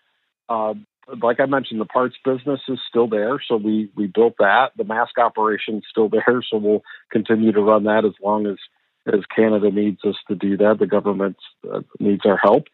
uh, 0.48 0.75
like 1.20 1.40
I 1.40 1.46
mentioned, 1.46 1.80
the 1.80 1.87
parts 1.87 2.16
business 2.25 2.60
is 2.68 2.78
still 2.88 3.08
there. 3.08 3.42
So 3.46 3.56
we, 3.56 3.90
we 3.96 4.06
built 4.06 4.34
that. 4.38 4.72
The 4.76 4.84
mask 4.84 5.18
operation 5.18 5.78
is 5.78 5.84
still 5.90 6.08
there. 6.12 6.42
So 6.48 6.58
we'll 6.58 6.82
continue 7.10 7.52
to 7.52 7.60
run 7.60 7.84
that 7.84 8.04
as 8.04 8.12
long 8.22 8.46
as, 8.46 8.56
as 9.06 9.20
Canada 9.34 9.70
needs 9.70 10.00
us 10.04 10.16
to 10.28 10.34
do 10.34 10.56
that. 10.58 10.78
The 10.78 10.87
government 10.87 11.37
uh, 11.70 11.80
needs 11.98 12.22
our 12.25 12.37
help. 12.37 12.64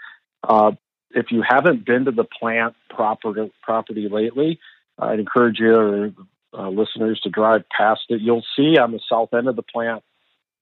Uh, 0.42 0.72
if 1.10 1.26
you 1.30 1.42
haven't 1.46 1.86
been 1.86 2.06
to 2.06 2.10
the 2.10 2.24
plant 2.24 2.74
property, 2.90 3.52
property 3.62 4.08
lately, 4.10 4.58
I'd 4.98 5.20
encourage 5.20 5.58
your 5.58 6.12
uh, 6.52 6.68
listeners 6.68 7.20
to 7.22 7.30
drive 7.30 7.62
past 7.76 8.02
it. 8.08 8.20
You'll 8.20 8.44
see 8.56 8.76
on 8.78 8.92
the 8.92 9.00
south 9.08 9.32
end 9.32 9.48
of 9.48 9.56
the 9.56 9.62
plant, 9.62 10.02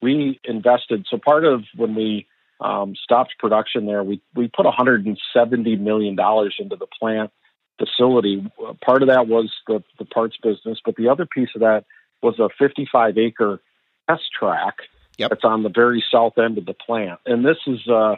we 0.01 0.41
invested. 0.45 1.07
So 1.09 1.19
part 1.19 1.45
of 1.45 1.65
when 1.77 1.95
we 1.95 2.27
um, 2.62 2.95
stopped 3.02 3.35
production 3.38 3.87
there. 3.87 4.02
We 4.02 4.21
we 4.35 4.49
put 4.49 4.64
170 4.64 5.76
million 5.76 6.16
dollars 6.16 6.57
into 6.59 6.76
the 6.76 6.87
plant 6.87 7.31
facility. 7.78 8.50
Part 8.85 9.02
of 9.02 9.09
that 9.09 9.26
was 9.28 9.52
the 9.66 9.83
the 9.99 10.04
parts 10.04 10.37
business, 10.42 10.78
but 10.85 10.97
the 10.97 11.09
other 11.09 11.26
piece 11.26 11.50
of 11.54 11.61
that 11.61 11.85
was 12.23 12.38
a 12.38 12.49
55 12.59 13.19
acre 13.19 13.61
test 14.09 14.31
track 14.38 14.76
Yep. 15.19 15.33
It's 15.33 15.45
on 15.45 15.62
the 15.62 15.69
very 15.69 16.02
south 16.11 16.38
end 16.38 16.59
of 16.59 16.66
the 16.66 16.75
plant, 16.75 17.21
and 17.26 17.45
this 17.45 17.59
is, 17.66 17.87
uh, 17.87 18.16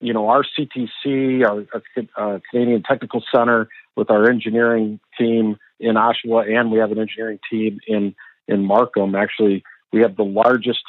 you 0.00 0.12
know, 0.12 0.28
our 0.28 0.42
CTC, 0.42 1.44
our, 1.44 1.64
our 1.72 2.34
uh, 2.34 2.38
Canadian 2.50 2.82
Technical 2.82 3.22
Center, 3.32 3.68
with 3.96 4.10
our 4.10 4.28
engineering 4.28 4.98
team 5.18 5.56
in 5.78 5.94
Oshawa, 5.94 6.58
and 6.58 6.72
we 6.72 6.78
have 6.78 6.90
an 6.90 6.98
engineering 6.98 7.38
team 7.50 7.78
in 7.86 8.14
in 8.48 8.64
Markham. 8.64 9.14
Actually, 9.14 9.62
we 9.92 10.00
have 10.00 10.16
the 10.16 10.24
largest 10.24 10.82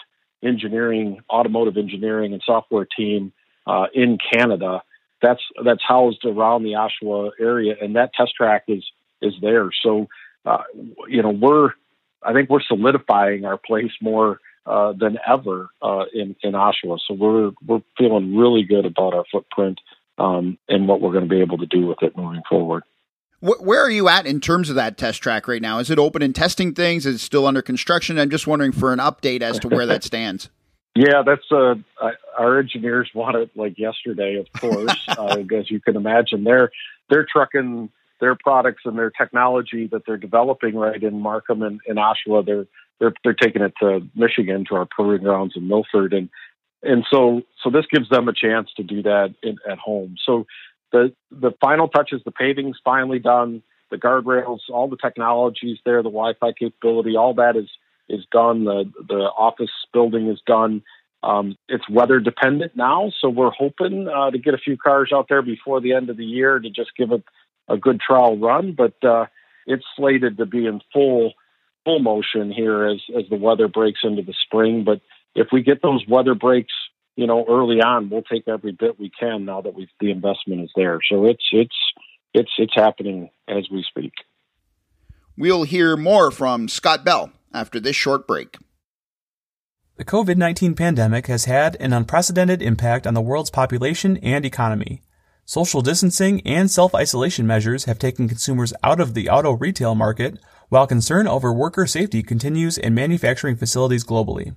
engineering, 0.46 1.22
automotive 1.30 1.78
engineering, 1.78 2.34
and 2.34 2.42
software 2.46 2.86
team 2.86 3.34
uh, 3.68 3.88
in 3.94 4.18
Canada. 4.32 4.82
That's 5.22 5.42
that's 5.64 5.82
housed 5.86 6.26
around 6.26 6.64
the 6.64 6.74
Oshawa 6.74 7.32
area, 7.40 7.76
and 7.82 7.96
that 7.96 8.14
test 8.14 8.36
track 8.36 8.66
is 8.68 8.86
is 9.22 9.34
there. 9.42 9.70
So, 9.82 10.08
uh, 10.46 10.64
you 11.08 11.22
know, 11.22 11.32
we're 11.32 11.72
I 12.22 12.34
think 12.34 12.50
we're 12.50 12.62
solidifying 12.62 13.46
our 13.46 13.58
place 13.58 13.92
more 14.02 14.40
uh, 14.66 14.94
than 14.94 15.18
ever 15.28 15.70
uh, 15.82 16.06
in 16.14 16.36
in 16.42 16.54
Oshawa. 16.54 17.00
So 17.08 17.14
we're 17.14 17.52
we're 17.66 17.82
feeling 17.98 18.36
really 18.36 18.64
good 18.64 18.86
about 18.86 19.14
our 19.14 19.26
footprint 19.32 19.80
um, 20.18 20.58
and 20.68 20.88
what 20.88 21.02
we're 21.02 21.12
going 21.12 21.24
to 21.24 21.30
be 21.30 21.42
able 21.42 21.58
to 21.60 21.66
do 21.66 21.88
with 21.88 22.02
it 22.02 22.18
moving 22.18 22.42
forward. 22.50 22.84
Where 23.46 23.82
are 23.82 23.90
you 23.90 24.10
at 24.10 24.26
in 24.26 24.42
terms 24.42 24.70
of 24.70 24.76
that 24.76 24.98
test 24.98 25.22
track 25.22 25.48
right 25.48 25.62
now? 25.62 25.78
Is 25.80 25.92
it 25.92 26.00
open 26.00 26.22
and 26.24 26.34
testing 26.34 26.74
things? 26.74 27.06
Is 27.06 27.16
it 27.16 27.20
still 27.20 27.46
under 27.46 27.62
construction? 27.62 28.18
I'm 28.18 28.32
just 28.32 28.48
wondering 28.48 28.72
for 28.72 28.92
an 28.92 29.00
update 29.00 29.42
as 29.42 29.60
to 29.60 29.68
where 29.68 29.86
that 29.86 30.04
stands. 30.04 30.50
Yeah, 30.96 31.24
that's 31.26 31.44
uh, 31.52 31.76
our 32.40 32.60
engineers 32.60 33.10
want 33.14 33.36
it 33.36 33.52
like 33.56 33.78
yesterday, 33.78 34.38
of 34.38 34.52
course, 34.60 34.96
uh, 35.10 35.44
as 35.54 35.70
you 35.70 35.82
can 35.82 35.96
imagine. 35.96 36.44
They're 36.44 36.72
they're 37.10 37.28
trucking 37.32 37.90
their 38.22 38.36
products 38.36 38.84
and 38.86 38.98
their 38.98 39.12
technology 39.12 39.88
that 39.92 40.04
they're 40.08 40.18
developing 40.18 40.76
right 40.76 41.02
in 41.02 41.20
Markham 41.20 41.62
and 41.62 41.82
in 41.86 41.98
Oshawa. 41.98 42.46
They're 42.46 42.66
they're 43.00 43.14
they're 43.24 43.34
taking 43.34 43.62
it 43.62 43.74
to 43.82 44.08
Michigan 44.16 44.66
to 44.70 44.76
our 44.76 44.88
proving 44.90 45.24
grounds 45.24 45.54
in 45.58 45.68
Milford, 45.68 46.14
and 46.14 46.30
and 46.82 47.06
so 47.12 47.42
so 47.62 47.70
this 47.70 47.86
gives 47.92 48.10
them 48.10 48.30
a 48.30 48.34
chance 48.34 48.70
to 48.78 48.84
do 48.84 49.04
that 49.04 49.36
in, 49.44 49.58
at 49.70 49.78
home. 49.78 50.16
So 50.26 50.46
the 50.96 51.14
the 51.32 51.52
final 51.60 51.88
touches, 51.90 52.22
the 52.24 52.32
paving's 52.32 52.78
finally 52.84 53.20
done, 53.20 53.62
the 53.92 53.98
guardrails, 53.98 54.60
all 54.70 54.88
the 54.88 54.98
technologies 54.98 55.78
there, 55.86 56.02
the 56.02 56.10
Wi-Fi 56.10 56.54
capability, 56.54 57.18
all 57.18 57.34
that 57.36 57.58
is 57.58 57.70
is 58.08 58.26
done. 58.32 58.64
The 58.64 58.92
the 59.08 59.24
office 59.38 59.72
building 59.92 60.30
is 60.30 60.40
done. 60.46 60.84
Um, 61.22 61.58
it's 61.68 61.90
weather 61.90 62.20
dependent 62.20 62.76
now, 62.76 63.12
so 63.20 63.30
we're 63.30 63.52
hoping 63.52 64.08
uh, 64.08 64.30
to 64.32 64.38
get 64.38 64.54
a 64.54 64.60
few 64.60 64.78
cars 64.78 65.12
out 65.14 65.26
there 65.28 65.42
before 65.42 65.82
the 65.82 65.94
end 65.94 66.10
of 66.10 66.18
the 66.18 66.26
year 66.26 66.60
to 66.60 66.70
just 66.70 66.96
give 66.96 67.12
it 67.12 67.24
a 67.68 67.78
good 67.78 68.00
trial 68.00 68.38
run. 68.38 68.74
But 68.74 69.04
uh, 69.04 69.26
it's 69.66 69.86
slated 69.98 70.38
to 70.38 70.46
be 70.46 70.66
in 70.66 70.82
full 70.94 71.34
full 71.84 72.00
motion 72.00 72.52
here 72.52 72.86
as 72.86 73.02
as 73.18 73.24
the 73.30 73.38
weather 73.38 73.68
breaks 73.68 74.00
into 74.04 74.22
the 74.22 74.36
spring. 74.46 74.84
But 74.86 75.02
if 75.34 75.48
we 75.52 75.62
get 75.62 75.82
those 75.82 76.08
weather 76.08 76.36
breaks, 76.36 76.74
you 77.16 77.28
know, 77.28 77.46
early 77.48 77.82
on, 77.82 78.10
we'll 78.10 78.24
take 78.24 78.48
every 78.48 78.72
bit 78.72 79.00
we 79.00 79.10
can 79.18 79.46
now 79.46 79.62
that 79.62 79.74
we 79.74 79.88
the 80.00 80.12
investment 80.12 80.62
is 80.62 80.72
there. 80.76 81.00
So 81.10 81.26
it's 81.26 81.46
it's 81.52 81.76
it's 82.34 82.52
it's 82.58 82.76
happening 82.76 83.30
as 83.48 83.68
we 83.72 83.84
speak. 83.88 84.14
We'll 85.38 85.64
hear 85.64 85.98
more 85.98 86.32
from 86.32 86.68
Scott 86.68 87.04
Bell 87.04 87.32
after 87.54 87.80
this 87.80 87.96
short 87.96 88.28
break. 88.28 88.58
The 89.98 90.06
COVID 90.06 90.36
19 90.36 90.76
pandemic 90.76 91.28
has 91.28 91.46
had 91.46 91.78
an 91.80 91.94
unprecedented 91.94 92.62
impact 92.62 93.08
on 93.08 93.14
the 93.14 93.22
world's 93.22 93.50
population 93.50 94.18
and 94.18 94.46
economy. 94.46 95.02
Social 95.46 95.82
distancing 95.82 96.42
and 96.46 96.70
self 96.70 96.94
isolation 96.94 97.48
measures 97.48 97.86
have 97.86 98.00
taken 98.00 98.28
consumers 98.28 98.74
out 98.84 99.00
of 99.00 99.14
the 99.14 99.30
auto 99.30 99.54
retail 99.54 99.96
market, 99.96 100.38
while 100.70 100.88
concern 100.88 101.28
over 101.28 101.54
worker 101.54 101.88
safety 101.88 102.24
continues 102.24 102.78
in 102.78 102.94
manufacturing 102.94 103.56
facilities 103.56 104.04
globally. 104.04 104.56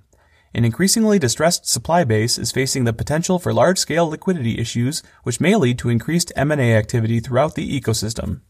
An 0.53 0.65
increasingly 0.65 1.19
distressed 1.19 1.67
supply 1.67 2.03
base 2.03 2.39
is 2.39 2.51
facing 2.51 2.83
the 2.83 2.93
potential 2.93 3.37
for 3.37 3.53
large-scale 3.53 4.09
liquidity 4.09 4.57
issues, 4.57 5.03
which 5.23 5.39
may 5.39 5.55
lead 5.55 5.77
to 5.79 5.89
increased 5.89 6.31
M&A 6.35 6.75
activity 6.75 7.19
throughout 7.19 7.53
the 7.53 7.79
ecosystem. 7.79 8.41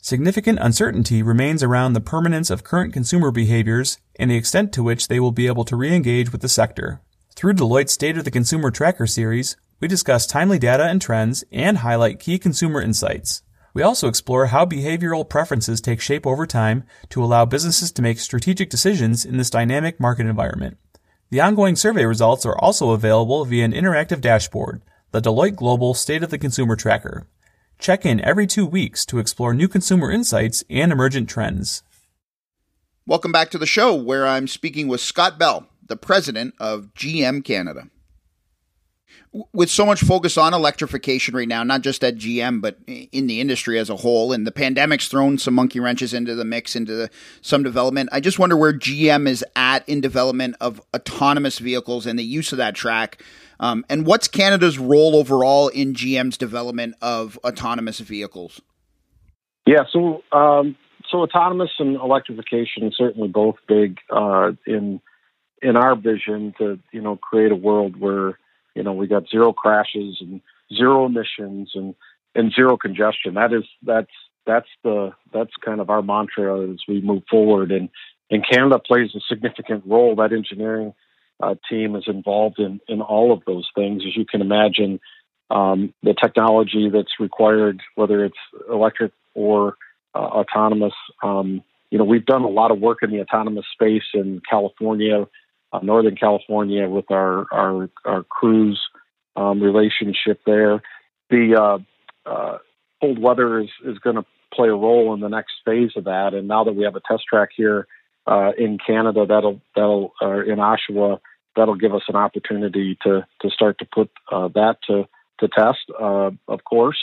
Significant 0.00 0.60
uncertainty 0.62 1.22
remains 1.22 1.62
around 1.62 1.92
the 1.92 2.00
permanence 2.00 2.50
of 2.50 2.62
current 2.62 2.92
consumer 2.92 3.32
behaviors 3.32 3.98
and 4.16 4.30
the 4.30 4.36
extent 4.36 4.72
to 4.72 4.84
which 4.84 5.08
they 5.08 5.18
will 5.18 5.32
be 5.32 5.48
able 5.48 5.64
to 5.64 5.74
re-engage 5.74 6.30
with 6.30 6.40
the 6.40 6.48
sector. 6.48 7.00
Through 7.34 7.54
Deloitte's 7.54 7.92
State 7.92 8.16
of 8.16 8.24
the 8.24 8.30
Consumer 8.30 8.70
Tracker 8.70 9.08
series, 9.08 9.56
we 9.80 9.88
discuss 9.88 10.26
timely 10.26 10.58
data 10.58 10.84
and 10.84 11.02
trends 11.02 11.44
and 11.50 11.78
highlight 11.78 12.20
key 12.20 12.38
consumer 12.38 12.80
insights. 12.80 13.42
We 13.74 13.82
also 13.82 14.08
explore 14.08 14.46
how 14.46 14.64
behavioral 14.64 15.28
preferences 15.28 15.80
take 15.80 16.00
shape 16.00 16.26
over 16.26 16.46
time 16.46 16.84
to 17.10 17.22
allow 17.22 17.44
businesses 17.44 17.92
to 17.92 18.02
make 18.02 18.18
strategic 18.18 18.70
decisions 18.70 19.24
in 19.24 19.36
this 19.36 19.50
dynamic 19.50 20.00
market 20.00 20.26
environment. 20.26 20.78
The 21.30 21.42
ongoing 21.42 21.76
survey 21.76 22.06
results 22.06 22.46
are 22.46 22.56
also 22.56 22.92
available 22.92 23.44
via 23.44 23.62
an 23.62 23.72
interactive 23.72 24.22
dashboard, 24.22 24.80
the 25.10 25.20
Deloitte 25.20 25.56
Global 25.56 25.92
State 25.92 26.22
of 26.22 26.30
the 26.30 26.38
Consumer 26.38 26.74
Tracker. 26.74 27.26
Check 27.78 28.06
in 28.06 28.18
every 28.22 28.46
two 28.46 28.64
weeks 28.64 29.04
to 29.04 29.18
explore 29.18 29.52
new 29.52 29.68
consumer 29.68 30.10
insights 30.10 30.64
and 30.70 30.90
emergent 30.90 31.28
trends. 31.28 31.82
Welcome 33.06 33.30
back 33.30 33.50
to 33.50 33.58
the 33.58 33.66
show, 33.66 33.94
where 33.94 34.26
I'm 34.26 34.48
speaking 34.48 34.88
with 34.88 35.02
Scott 35.02 35.38
Bell, 35.38 35.68
the 35.86 35.96
president 35.96 36.54
of 36.58 36.94
GM 36.94 37.44
Canada. 37.44 37.90
With 39.52 39.70
so 39.70 39.84
much 39.84 40.00
focus 40.00 40.38
on 40.38 40.54
electrification 40.54 41.34
right 41.34 41.48
now, 41.48 41.62
not 41.62 41.82
just 41.82 42.02
at 42.02 42.16
GM, 42.16 42.60
but 42.60 42.78
in 42.86 43.26
the 43.26 43.40
industry 43.40 43.78
as 43.78 43.90
a 43.90 43.96
whole, 43.96 44.32
and 44.32 44.46
the 44.46 44.52
pandemic's 44.52 45.08
thrown 45.08 45.38
some 45.38 45.54
monkey 45.54 45.80
wrenches 45.80 46.14
into 46.14 46.34
the 46.34 46.44
mix, 46.44 46.74
into 46.74 46.94
the, 46.94 47.10
some 47.40 47.62
development. 47.62 48.08
I 48.12 48.20
just 48.20 48.38
wonder 48.38 48.56
where 48.56 48.72
GM 48.72 49.28
is 49.28 49.44
at 49.54 49.88
in 49.88 50.00
development 50.00 50.56
of 50.60 50.80
autonomous 50.96 51.58
vehicles 51.58 52.06
and 52.06 52.18
the 52.18 52.24
use 52.24 52.52
of 52.52 52.58
that 52.58 52.74
track 52.74 53.22
um, 53.60 53.84
and 53.88 54.06
what's 54.06 54.28
Canada's 54.28 54.78
role 54.78 55.16
overall 55.16 55.68
in 55.68 55.94
GM's 55.94 56.38
development 56.38 56.94
of 57.02 57.38
autonomous 57.44 57.98
vehicles? 57.98 58.60
Yeah, 59.66 59.84
so 59.92 60.22
um, 60.32 60.76
so 61.10 61.22
autonomous 61.22 61.70
and 61.78 61.96
electrification 61.96 62.90
certainly 62.96 63.28
both 63.28 63.56
big 63.66 63.98
uh, 64.10 64.52
in 64.66 65.00
in 65.60 65.76
our 65.76 65.96
vision 65.96 66.54
to 66.58 66.78
you 66.92 67.02
know 67.02 67.16
create 67.16 67.52
a 67.52 67.56
world 67.56 67.98
where 67.98 68.38
you 68.74 68.82
know 68.82 68.92
we 68.92 69.06
got 69.06 69.28
zero 69.28 69.52
crashes 69.52 70.18
and 70.20 70.40
zero 70.74 71.06
emissions 71.06 71.72
and 71.74 71.94
and 72.34 72.52
zero 72.52 72.76
congestion. 72.76 73.34
That 73.34 73.52
is 73.52 73.64
that's 73.82 74.10
that's 74.46 74.68
the 74.82 75.12
that's 75.32 75.52
kind 75.64 75.80
of 75.80 75.90
our 75.90 76.02
mantra 76.02 76.70
as 76.70 76.78
we 76.88 77.00
move 77.00 77.22
forward 77.30 77.70
and 77.70 77.88
and 78.30 78.46
Canada 78.46 78.78
plays 78.78 79.14
a 79.14 79.20
significant 79.28 79.84
role. 79.86 80.16
That 80.16 80.32
engineering 80.32 80.94
uh, 81.40 81.54
team 81.68 81.96
is 81.96 82.04
involved 82.06 82.58
in, 82.58 82.80
in 82.88 83.00
all 83.00 83.32
of 83.32 83.42
those 83.46 83.66
things. 83.74 84.02
As 84.06 84.16
you 84.16 84.24
can 84.24 84.40
imagine, 84.40 85.00
um, 85.50 85.94
the 86.02 86.14
technology 86.14 86.90
that's 86.90 87.20
required, 87.20 87.80
whether 87.94 88.24
it's 88.24 88.36
electric 88.70 89.12
or 89.34 89.76
uh, 90.14 90.18
autonomous, 90.18 90.92
um, 91.22 91.62
you 91.90 91.96
know, 91.96 92.04
we've 92.04 92.26
done 92.26 92.42
a 92.42 92.48
lot 92.48 92.70
of 92.70 92.80
work 92.80 92.98
in 93.02 93.10
the 93.10 93.20
autonomous 93.20 93.64
space 93.72 94.02
in 94.12 94.42
California, 94.48 95.26
uh, 95.72 95.80
Northern 95.82 96.16
California, 96.16 96.88
with 96.88 97.10
our 97.10 97.46
our, 97.52 97.90
our 98.04 98.22
Cruise 98.24 98.80
um, 99.36 99.62
relationship 99.62 100.40
there. 100.46 100.82
The 101.30 101.54
uh, 102.26 102.28
uh, 102.30 102.58
cold 103.00 103.18
weather 103.18 103.60
is 103.60 103.70
is 103.84 103.98
going 103.98 104.16
to 104.16 104.24
play 104.52 104.68
a 104.68 104.74
role 104.74 105.14
in 105.14 105.20
the 105.20 105.28
next 105.28 105.52
phase 105.64 105.90
of 105.96 106.04
that, 106.04 106.34
and 106.34 106.48
now 106.48 106.64
that 106.64 106.74
we 106.74 106.84
have 106.84 106.96
a 106.96 107.02
test 107.06 107.24
track 107.28 107.50
here 107.54 107.86
uh, 108.26 108.52
in 108.56 108.78
Canada 108.84 109.26
that'll 109.26 109.60
that'll 109.74 110.12
in 110.22 110.58
Oshawa 110.58 111.20
that'll 111.56 111.76
give 111.76 111.94
us 111.94 112.02
an 112.08 112.16
opportunity 112.16 112.96
to 113.02 113.26
to 113.42 113.50
start 113.50 113.78
to 113.78 113.84
put 113.84 114.10
that 114.30 114.76
to 114.86 115.06
to 115.40 115.48
test. 115.48 115.90
Of 115.98 116.64
course, 116.64 116.98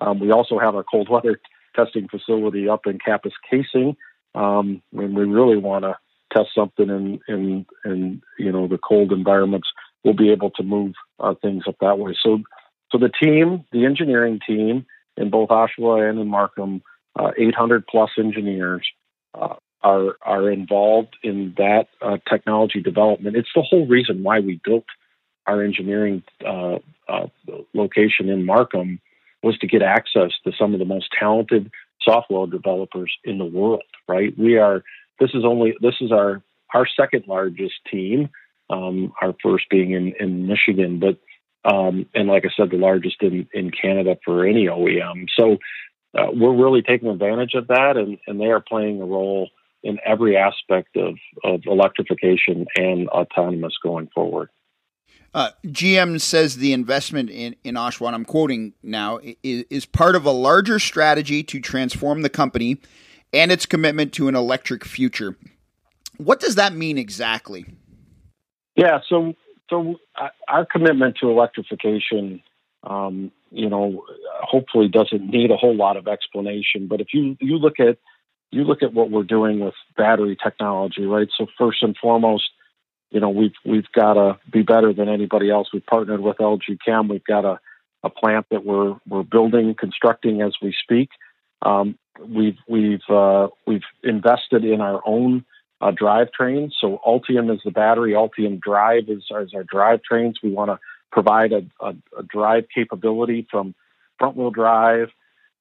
um, 0.00 0.20
we 0.20 0.30
also 0.30 0.58
have 0.58 0.74
our 0.74 0.84
cold 0.84 1.08
weather 1.08 1.40
testing 1.74 2.08
facility 2.08 2.68
up 2.68 2.86
in 2.86 2.98
Kapuskasing, 2.98 3.96
um, 4.34 4.82
and 4.92 5.16
we 5.16 5.24
really 5.24 5.56
want 5.56 5.84
to 5.84 5.96
test 6.32 6.50
something 6.54 6.88
in 6.88 7.20
in 7.28 7.66
in 7.84 8.22
you 8.38 8.52
know 8.52 8.66
the 8.66 8.78
cold 8.78 9.12
environments. 9.12 9.68
We'll 10.04 10.14
be 10.14 10.30
able 10.30 10.50
to 10.52 10.62
move 10.62 10.94
uh, 11.18 11.34
things 11.42 11.64
up 11.66 11.76
that 11.80 11.98
way. 11.98 12.14
So 12.22 12.40
so 12.90 12.98
the 12.98 13.10
team, 13.10 13.64
the 13.72 13.84
engineering 13.84 14.40
team 14.46 14.86
in 15.16 15.30
both 15.30 15.50
Oshawa 15.50 16.08
and 16.08 16.18
in 16.18 16.28
Markham, 16.28 16.82
uh, 17.18 17.32
800 17.36 17.86
plus 17.86 18.10
engineers. 18.18 18.86
Uh, 19.34 19.54
are 19.82 20.16
are 20.22 20.50
involved 20.50 21.16
in 21.22 21.54
that 21.56 21.86
uh, 22.02 22.18
technology 22.28 22.82
development. 22.82 23.36
It's 23.36 23.48
the 23.54 23.62
whole 23.62 23.86
reason 23.86 24.22
why 24.22 24.40
we 24.40 24.60
built 24.62 24.84
our 25.46 25.62
engineering 25.62 26.22
uh, 26.46 26.78
uh, 27.08 27.26
location 27.74 28.28
in 28.28 28.44
Markham 28.44 29.00
was 29.42 29.56
to 29.58 29.66
get 29.66 29.82
access 29.82 30.32
to 30.44 30.52
some 30.58 30.74
of 30.74 30.80
the 30.80 30.84
most 30.84 31.08
talented 31.18 31.70
software 32.02 32.46
developers 32.46 33.12
in 33.24 33.38
the 33.38 33.44
world. 33.44 33.82
Right? 34.08 34.36
We 34.38 34.58
are. 34.58 34.82
This 35.20 35.30
is 35.34 35.44
only. 35.44 35.74
This 35.80 35.94
is 36.00 36.10
our 36.10 36.42
our 36.74 36.86
second 36.86 37.24
largest 37.26 37.74
team. 37.90 38.30
Um, 38.68 39.12
our 39.20 39.34
first 39.42 39.66
being 39.70 39.92
in 39.92 40.14
in 40.18 40.46
Michigan, 40.46 40.98
but 40.98 41.18
um, 41.70 42.06
and 42.14 42.28
like 42.28 42.44
I 42.44 42.50
said, 42.56 42.70
the 42.70 42.78
largest 42.78 43.22
in 43.22 43.46
in 43.52 43.70
Canada 43.70 44.16
for 44.24 44.46
any 44.46 44.66
OEM. 44.66 45.26
So. 45.38 45.58
Uh, 46.12 46.26
we're 46.32 46.52
really 46.52 46.82
taking 46.82 47.08
advantage 47.08 47.54
of 47.54 47.68
that, 47.68 47.96
and, 47.96 48.18
and 48.26 48.40
they 48.40 48.46
are 48.46 48.58
playing 48.60 49.00
a 49.00 49.04
role 49.04 49.48
in 49.82 49.98
every 50.04 50.36
aspect 50.36 50.96
of, 50.96 51.14
of 51.44 51.62
electrification 51.66 52.66
and 52.76 53.08
autonomous 53.10 53.74
going 53.82 54.08
forward. 54.14 54.48
Uh, 55.32 55.50
GM 55.66 56.20
says 56.20 56.56
the 56.56 56.72
investment 56.72 57.30
in, 57.30 57.54
in 57.62 57.76
Oshawa, 57.76 58.08
and 58.08 58.16
I'm 58.16 58.24
quoting 58.24 58.72
now, 58.82 59.20
is, 59.42 59.64
is 59.70 59.86
part 59.86 60.16
of 60.16 60.24
a 60.24 60.32
larger 60.32 60.80
strategy 60.80 61.42
to 61.44 61.60
transform 61.60 62.22
the 62.22 62.28
company 62.28 62.78
and 63.32 63.52
its 63.52 63.66
commitment 63.66 64.12
to 64.14 64.28
an 64.28 64.34
electric 64.34 64.84
future. 64.84 65.36
What 66.16 66.40
does 66.40 66.56
that 66.56 66.74
mean 66.74 66.98
exactly? 66.98 67.66
Yeah, 68.76 69.00
so 69.08 69.34
so 69.68 69.96
uh, 70.20 70.28
our 70.48 70.66
commitment 70.66 71.16
to 71.20 71.30
electrification, 71.30 72.42
um, 72.82 73.30
you 73.50 73.68
know, 73.68 74.04
hopefully 74.42 74.88
doesn't 74.88 75.26
need 75.28 75.50
a 75.50 75.56
whole 75.56 75.76
lot 75.76 75.96
of 75.96 76.08
explanation. 76.08 76.86
But 76.88 77.00
if 77.00 77.08
you 77.12 77.36
you 77.40 77.56
look 77.56 77.80
at 77.80 77.98
you 78.50 78.64
look 78.64 78.82
at 78.82 78.92
what 78.92 79.10
we're 79.10 79.22
doing 79.22 79.60
with 79.60 79.74
battery 79.96 80.36
technology, 80.42 81.04
right? 81.04 81.28
So 81.36 81.46
first 81.56 81.82
and 81.82 81.96
foremost, 81.96 82.50
you 83.10 83.20
know, 83.20 83.30
we've 83.30 83.54
we've 83.64 83.90
got 83.94 84.14
to 84.14 84.38
be 84.52 84.62
better 84.62 84.92
than 84.92 85.08
anybody 85.08 85.50
else. 85.50 85.68
We've 85.72 85.86
partnered 85.86 86.20
with 86.20 86.38
LG 86.38 86.78
Chem. 86.84 87.08
We've 87.08 87.24
got 87.24 87.44
a, 87.44 87.60
a 88.02 88.10
plant 88.10 88.46
that 88.50 88.64
we're 88.64 88.96
we're 89.08 89.22
building, 89.22 89.74
constructing 89.78 90.42
as 90.42 90.54
we 90.60 90.74
speak. 90.82 91.10
Um, 91.62 91.98
we've 92.18 92.58
we've 92.68 93.08
uh, 93.08 93.48
we've 93.66 93.82
invested 94.02 94.64
in 94.64 94.80
our 94.80 95.00
own 95.06 95.44
uh, 95.80 95.92
drivetrains. 95.92 96.72
So 96.80 97.00
Ultium 97.06 97.52
is 97.54 97.60
the 97.64 97.70
battery. 97.70 98.12
Ultium 98.12 98.60
Drive 98.60 99.08
is, 99.08 99.24
is 99.30 99.54
our 99.54 99.64
drivetrains. 99.64 100.34
We 100.42 100.50
want 100.50 100.70
to 100.70 100.78
provide 101.10 101.52
a, 101.52 101.62
a, 101.80 101.94
a 102.18 102.22
drive 102.22 102.64
capability 102.74 103.46
from 103.50 103.74
front 104.18 104.36
wheel 104.36 104.50
drive 104.50 105.08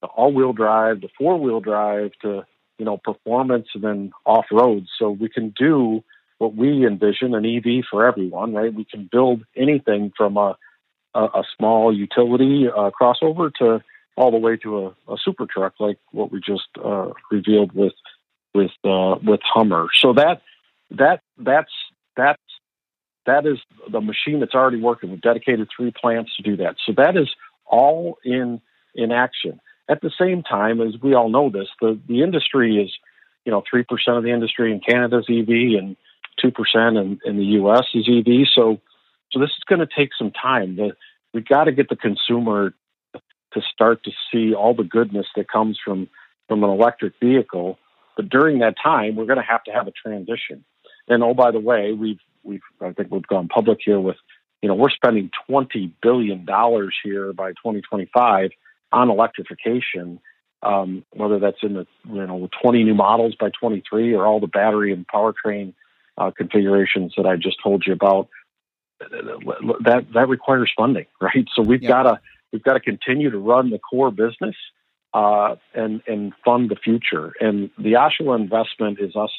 to 0.01 0.07
all 0.07 0.33
wheel 0.33 0.53
drive 0.53 1.01
to 1.01 1.09
four 1.17 1.39
wheel 1.39 1.59
drive 1.59 2.11
to 2.21 2.45
you 2.77 2.85
know 2.85 2.97
performance 2.97 3.67
and 3.73 3.83
then 3.83 4.11
off 4.25 4.45
road. 4.51 4.85
So 4.97 5.09
we 5.09 5.29
can 5.29 5.53
do 5.57 6.03
what 6.37 6.55
we 6.55 6.85
envision 6.85 7.35
an 7.35 7.45
EV 7.45 7.83
for 7.89 8.05
everyone, 8.05 8.53
right? 8.53 8.73
We 8.73 8.85
can 8.85 9.09
build 9.11 9.43
anything 9.55 10.11
from 10.15 10.37
a 10.37 10.57
a, 11.13 11.21
a 11.21 11.43
small 11.57 11.95
utility 11.95 12.67
uh, 12.67 12.91
crossover 12.99 13.53
to 13.55 13.81
all 14.19 14.31
the 14.31 14.37
way 14.37 14.57
to 14.57 14.77
a, 14.79 15.13
a 15.13 15.17
super 15.23 15.45
truck 15.45 15.73
like 15.79 15.97
what 16.11 16.29
we 16.29 16.41
just 16.41 16.67
uh, 16.83 17.07
revealed 17.31 17.71
with 17.71 17.93
with 18.53 18.71
uh, 18.83 19.15
with 19.23 19.39
Hummer. 19.43 19.87
So 19.95 20.11
that 20.13 20.41
that 20.91 21.21
that's 21.37 21.71
that's 22.17 22.41
that 23.25 23.45
is 23.45 23.59
the 23.89 24.01
machine 24.01 24.41
that's 24.41 24.53
already 24.53 24.81
working. 24.81 25.11
We've 25.11 25.21
dedicated 25.21 25.69
three 25.75 25.91
plants 25.91 26.35
to 26.35 26.43
do 26.43 26.57
that. 26.57 26.75
So 26.85 26.91
that 26.97 27.15
is 27.15 27.29
all 27.65 28.17
in 28.25 28.59
in 28.93 29.13
action. 29.13 29.61
At 29.89 30.01
the 30.01 30.11
same 30.19 30.43
time, 30.43 30.81
as 30.81 30.95
we 31.01 31.15
all 31.15 31.29
know 31.29 31.49
this, 31.49 31.69
the, 31.81 31.97
the 32.07 32.21
industry 32.21 32.83
is, 32.83 32.91
you 33.45 33.53
know, 33.53 33.63
three 33.71 33.85
percent 33.85 34.17
of 34.17 34.23
the 34.23 34.31
industry 34.31 34.73
in 34.73 34.81
Canada 34.81 35.19
is 35.19 35.27
EV 35.29 35.79
and 35.79 35.95
two 36.41 36.51
percent 36.51 36.97
in, 36.97 37.19
in 37.23 37.37
the 37.37 37.45
US 37.61 37.85
is 37.93 38.05
EV. 38.09 38.47
So 38.53 38.81
so 39.31 39.39
this 39.39 39.51
is 39.51 39.63
going 39.69 39.79
to 39.79 39.87
take 39.87 40.09
some 40.17 40.31
time. 40.31 40.75
The, 40.75 40.91
we 41.33 41.39
got 41.39 41.65
to 41.65 41.71
get 41.71 41.87
the 41.87 41.95
consumer 41.95 42.73
to 43.53 43.61
start 43.73 44.03
to 44.03 44.11
see 44.31 44.53
all 44.53 44.73
the 44.73 44.83
goodness 44.83 45.27
that 45.35 45.49
comes 45.49 45.79
from 45.83 46.09
from 46.47 46.63
an 46.63 46.69
electric 46.69 47.13
vehicle 47.21 47.77
but 48.19 48.27
during 48.27 48.59
that 48.59 48.75
time, 48.83 49.15
we're 49.15 49.27
going 49.27 49.37
to 49.37 49.45
have 49.45 49.63
to 49.63 49.71
have 49.71 49.87
a 49.87 49.91
transition. 49.91 50.65
And 51.07 51.23
oh, 51.23 51.33
by 51.33 51.51
the 51.51 51.59
way, 51.61 51.93
we've 51.93 52.19
we've 52.43 52.59
I 52.81 52.91
think 52.91 53.09
we've 53.11 53.25
gone 53.25 53.47
public 53.47 53.79
here 53.85 53.97
with, 53.97 54.17
you 54.61 54.67
know, 54.67 54.75
we're 54.75 54.89
spending 54.89 55.31
twenty 55.47 55.93
billion 56.01 56.43
dollars 56.43 56.93
here 57.01 57.31
by 57.31 57.51
2025 57.51 58.49
on 58.91 59.09
electrification. 59.09 60.19
Um, 60.61 61.05
whether 61.11 61.39
that's 61.39 61.63
in 61.63 61.75
the 61.75 61.87
you 62.09 62.27
know 62.27 62.49
20 62.61 62.83
new 62.83 62.93
models 62.93 63.35
by 63.39 63.51
23 63.57 64.13
or 64.13 64.25
all 64.25 64.41
the 64.41 64.47
battery 64.47 64.91
and 64.91 65.07
powertrain 65.07 65.73
uh, 66.17 66.31
configurations 66.31 67.13
that 67.15 67.25
I 67.25 67.37
just 67.37 67.63
told 67.63 67.85
you 67.87 67.93
about, 67.93 68.27
that 68.99 70.07
that 70.13 70.27
requires 70.27 70.73
funding, 70.75 71.05
right? 71.21 71.47
So 71.55 71.61
we've 71.61 71.87
got 71.87 72.03
to 72.03 72.19
we've 72.51 72.63
got 72.63 72.73
to 72.73 72.79
continue 72.79 73.29
to 73.29 73.37
run 73.37 73.69
the 73.69 73.79
core 73.79 74.11
business 74.11 74.55
uh, 75.13 75.55
and 75.73 76.01
and 76.07 76.33
fund 76.45 76.69
the 76.69 76.75
future. 76.75 77.33
And 77.39 77.69
the 77.77 77.93
Oshawa 77.93 78.39
investment 78.39 78.99
is 78.99 79.15
us 79.15 79.31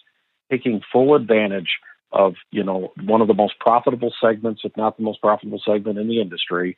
taking 0.50 0.80
full 0.92 1.14
advantage 1.14 1.78
of 2.12 2.34
you 2.50 2.64
know 2.64 2.92
one 3.02 3.20
of 3.20 3.28
the 3.28 3.34
most 3.34 3.58
profitable 3.58 4.12
segments, 4.20 4.62
if 4.64 4.76
not 4.76 4.96
the 4.96 5.02
most 5.02 5.20
profitable 5.20 5.62
segment 5.64 5.98
in 5.98 6.08
the 6.08 6.20
industry, 6.20 6.76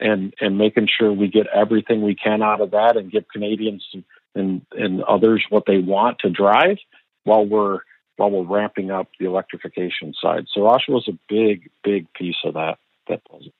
and 0.00 0.34
and 0.40 0.58
making 0.58 0.88
sure 0.88 1.12
we 1.12 1.28
get 1.28 1.46
everything 1.54 2.02
we 2.02 2.14
can 2.14 2.42
out 2.42 2.60
of 2.60 2.72
that 2.72 2.96
and 2.96 3.12
give 3.12 3.24
Canadians 3.32 3.86
and 4.34 4.62
and 4.72 5.02
others 5.02 5.44
what 5.50 5.64
they 5.66 5.78
want 5.78 6.18
to 6.20 6.30
drive 6.30 6.78
while 7.24 7.46
we're 7.46 7.80
while 8.16 8.30
we're 8.30 8.58
ramping 8.58 8.90
up 8.90 9.08
the 9.18 9.26
electrification 9.26 10.14
side. 10.20 10.46
So 10.52 10.62
Oshawa 10.62 10.98
is 10.98 11.08
a 11.08 11.18
big 11.28 11.70
big 11.84 12.12
piece 12.12 12.36
of 12.44 12.54
that 12.54 12.78
that 13.08 13.24
puzzle. 13.24 13.52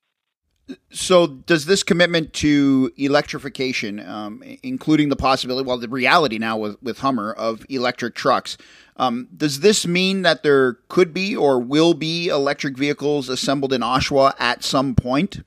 So, 0.90 1.26
does 1.26 1.66
this 1.66 1.82
commitment 1.82 2.32
to 2.34 2.92
electrification, 2.96 3.98
um, 4.00 4.42
including 4.62 5.08
the 5.08 5.16
possibility, 5.16 5.66
well, 5.66 5.78
the 5.78 5.88
reality 5.88 6.38
now 6.38 6.56
with, 6.56 6.82
with 6.82 6.98
Hummer 6.98 7.32
of 7.32 7.66
electric 7.68 8.14
trucks, 8.14 8.56
um, 8.96 9.28
does 9.36 9.60
this 9.60 9.86
mean 9.86 10.22
that 10.22 10.42
there 10.42 10.74
could 10.88 11.12
be 11.12 11.34
or 11.34 11.58
will 11.58 11.94
be 11.94 12.28
electric 12.28 12.76
vehicles 12.76 13.28
assembled 13.28 13.72
in 13.72 13.80
Oshawa 13.80 14.34
at 14.38 14.62
some 14.62 14.94
point? 14.94 15.42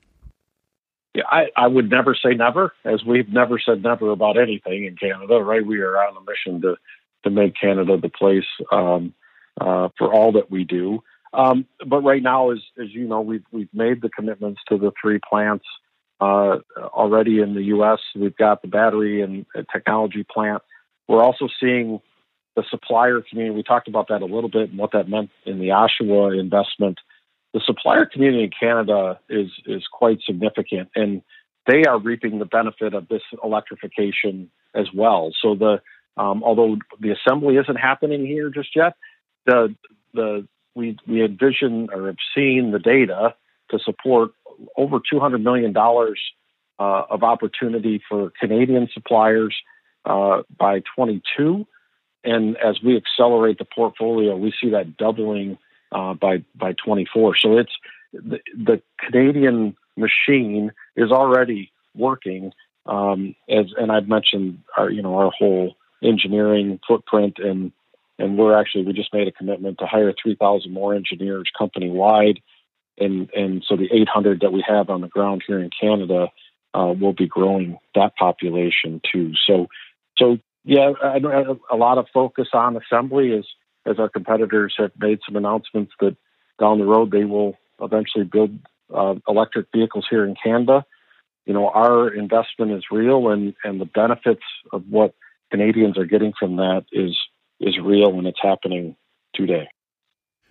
Yeah, 1.14 1.22
I, 1.30 1.46
I 1.56 1.66
would 1.66 1.90
never 1.90 2.14
say 2.14 2.34
never, 2.34 2.74
as 2.84 3.02
we've 3.02 3.32
never 3.32 3.58
said 3.58 3.82
never 3.82 4.10
about 4.10 4.36
anything 4.36 4.84
in 4.84 4.96
Canada, 4.96 5.36
right? 5.42 5.64
We 5.64 5.80
are 5.80 5.96
on 5.96 6.14
a 6.14 6.20
mission 6.20 6.60
to, 6.60 6.76
to 7.24 7.30
make 7.30 7.54
Canada 7.58 7.96
the 7.96 8.10
place 8.10 8.44
um, 8.70 9.14
uh, 9.58 9.88
for 9.96 10.12
all 10.12 10.32
that 10.32 10.50
we 10.50 10.64
do. 10.64 11.02
Um, 11.36 11.66
but 11.86 12.02
right 12.02 12.22
now, 12.22 12.50
as 12.50 12.60
as 12.82 12.92
you 12.92 13.06
know, 13.06 13.20
we've 13.20 13.44
we've 13.52 13.72
made 13.72 14.00
the 14.00 14.08
commitments 14.08 14.60
to 14.68 14.78
the 14.78 14.90
three 15.00 15.20
plants 15.28 15.66
uh, 16.20 16.56
already 16.78 17.40
in 17.40 17.54
the 17.54 17.64
U.S. 17.64 17.98
We've 18.14 18.36
got 18.36 18.62
the 18.62 18.68
battery 18.68 19.20
and 19.20 19.44
technology 19.70 20.24
plant. 20.24 20.62
We're 21.06 21.22
also 21.22 21.48
seeing 21.60 22.00
the 22.56 22.64
supplier 22.70 23.20
community. 23.20 23.54
We 23.54 23.62
talked 23.62 23.86
about 23.86 24.08
that 24.08 24.22
a 24.22 24.24
little 24.24 24.48
bit 24.48 24.70
and 24.70 24.78
what 24.78 24.92
that 24.92 25.10
meant 25.10 25.30
in 25.44 25.58
the 25.58 25.68
Oshawa 25.68 26.40
investment. 26.40 26.98
The 27.52 27.60
supplier 27.64 28.06
community 28.06 28.44
in 28.44 28.50
Canada 28.58 29.20
is 29.28 29.50
is 29.66 29.82
quite 29.92 30.20
significant, 30.24 30.88
and 30.94 31.20
they 31.66 31.84
are 31.84 31.98
reaping 31.98 32.38
the 32.38 32.46
benefit 32.46 32.94
of 32.94 33.08
this 33.08 33.22
electrification 33.44 34.50
as 34.74 34.86
well. 34.94 35.32
So 35.42 35.54
the 35.54 35.82
um, 36.16 36.42
although 36.42 36.76
the 36.98 37.10
assembly 37.10 37.56
isn't 37.56 37.76
happening 37.76 38.24
here 38.24 38.48
just 38.48 38.74
yet, 38.74 38.94
the 39.44 39.74
the 40.14 40.48
we 40.76 40.96
we 41.08 41.24
envision 41.24 41.88
or 41.92 42.06
have 42.06 42.16
seen 42.34 42.70
the 42.70 42.78
data 42.78 43.34
to 43.70 43.78
support 43.80 44.30
over 44.76 45.00
two 45.10 45.18
hundred 45.18 45.42
million 45.42 45.72
dollars 45.72 46.20
uh, 46.78 47.02
of 47.10 47.22
opportunity 47.22 48.02
for 48.08 48.30
Canadian 48.38 48.88
suppliers 48.92 49.56
uh, 50.04 50.42
by 50.56 50.82
22, 50.94 51.66
and 52.22 52.56
as 52.58 52.76
we 52.82 52.96
accelerate 52.96 53.58
the 53.58 53.64
portfolio, 53.64 54.36
we 54.36 54.52
see 54.60 54.70
that 54.70 54.96
doubling 54.96 55.58
uh, 55.90 56.14
by 56.14 56.44
by 56.54 56.74
24. 56.74 57.36
So 57.36 57.58
it's 57.58 57.72
the, 58.12 58.38
the 58.54 58.82
Canadian 58.98 59.76
machine 59.96 60.72
is 60.96 61.10
already 61.10 61.72
working. 61.94 62.52
Um, 62.84 63.34
as 63.48 63.66
and 63.76 63.90
I've 63.90 64.08
mentioned, 64.08 64.62
our 64.76 64.90
you 64.90 65.02
know 65.02 65.16
our 65.16 65.30
whole 65.30 65.76
engineering 66.02 66.78
footprint 66.86 67.38
and 67.38 67.72
and 68.18 68.38
we're 68.38 68.58
actually 68.58 68.84
we 68.84 68.92
just 68.92 69.12
made 69.12 69.28
a 69.28 69.32
commitment 69.32 69.78
to 69.78 69.86
hire 69.86 70.12
3,000 70.20 70.72
more 70.72 70.94
engineers 70.94 71.50
company 71.56 71.90
wide, 71.90 72.40
and 72.98 73.30
and 73.30 73.64
so 73.66 73.76
the 73.76 73.88
800 73.92 74.40
that 74.40 74.52
we 74.52 74.64
have 74.66 74.90
on 74.90 75.00
the 75.00 75.08
ground 75.08 75.42
here 75.46 75.60
in 75.60 75.70
Canada 75.78 76.28
uh, 76.74 76.94
will 76.98 77.12
be 77.12 77.26
growing 77.26 77.78
that 77.94 78.16
population 78.16 79.00
too. 79.12 79.32
So 79.46 79.66
so 80.18 80.38
yeah, 80.64 80.92
I 81.02 81.18
know 81.18 81.60
a 81.70 81.76
lot 81.76 81.98
of 81.98 82.06
focus 82.12 82.48
on 82.52 82.76
assembly 82.76 83.32
as 83.32 83.44
as 83.86 83.98
our 83.98 84.08
competitors 84.08 84.74
have 84.78 84.92
made 84.98 85.20
some 85.24 85.36
announcements 85.36 85.92
that 86.00 86.16
down 86.58 86.78
the 86.78 86.84
road 86.84 87.10
they 87.10 87.24
will 87.24 87.56
eventually 87.80 88.24
build 88.24 88.58
uh, 88.92 89.14
electric 89.28 89.66
vehicles 89.74 90.06
here 90.08 90.24
in 90.24 90.34
Canada. 90.42 90.84
You 91.44 91.54
know, 91.54 91.68
our 91.68 92.08
investment 92.12 92.72
is 92.72 92.84
real, 92.90 93.28
and 93.28 93.54
and 93.62 93.80
the 93.80 93.84
benefits 93.84 94.42
of 94.72 94.84
what 94.88 95.14
Canadians 95.50 95.96
are 95.98 96.04
getting 96.04 96.32
from 96.38 96.56
that 96.56 96.84
is 96.92 97.16
is 97.60 97.78
real 97.82 98.18
and 98.18 98.26
it's 98.26 98.40
happening 98.40 98.96
today. 99.34 99.68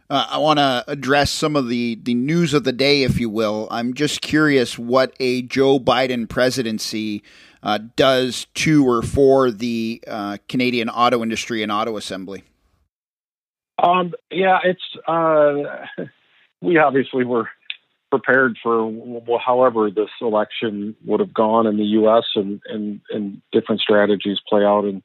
Uh, 0.07 0.27
I 0.29 0.37
want 0.37 0.59
to 0.59 0.83
address 0.87 1.31
some 1.31 1.55
of 1.55 1.67
the, 1.67 1.95
the 2.01 2.13
news 2.13 2.53
of 2.53 2.63
the 2.63 2.71
day, 2.71 3.03
if 3.03 3.19
you 3.19 3.27
will. 3.29 3.67
I'm 3.71 3.95
just 3.95 4.21
curious 4.21 4.77
what 4.77 5.15
a 5.19 5.41
Joe 5.41 5.79
Biden 5.79 6.29
presidency 6.29 7.23
uh, 7.63 7.79
does 7.95 8.45
to 8.53 8.87
or 8.87 9.01
for 9.01 9.49
the 9.49 10.03
uh, 10.07 10.37
Canadian 10.47 10.89
auto 10.89 11.23
industry 11.23 11.63
and 11.63 11.71
auto 11.71 11.97
assembly. 11.97 12.43
Um, 13.81 14.13
yeah, 14.31 14.59
it's 14.63 14.83
uh, 15.07 16.03
we 16.61 16.77
obviously 16.77 17.25
were 17.25 17.49
prepared 18.11 18.57
for 18.61 18.91
however 19.43 19.89
this 19.89 20.09
election 20.21 20.95
would 21.05 21.19
have 21.19 21.33
gone 21.33 21.65
in 21.67 21.77
the 21.77 21.83
U.S. 21.83 22.23
and 22.35 22.61
and, 22.67 23.01
and 23.09 23.41
different 23.51 23.81
strategies 23.81 24.37
play 24.47 24.63
out 24.63 24.85
in 24.85 25.01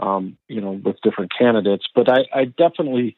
um, 0.00 0.36
you 0.48 0.60
know, 0.60 0.72
with 0.72 0.96
different 1.02 1.32
candidates. 1.36 1.86
But 1.94 2.08
I, 2.08 2.24
I 2.32 2.44
definitely, 2.44 3.16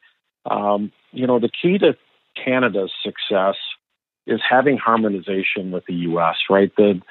um, 0.49 0.91
you 1.11 1.27
know, 1.27 1.39
the 1.39 1.49
key 1.49 1.77
to 1.79 1.95
Canada's 2.43 2.91
success 3.03 3.55
is 4.27 4.39
having 4.47 4.77
harmonization 4.77 5.71
with 5.71 5.85
the 5.85 5.93
U.S. 5.93 6.35
Right, 6.49 6.71
the 6.75 7.01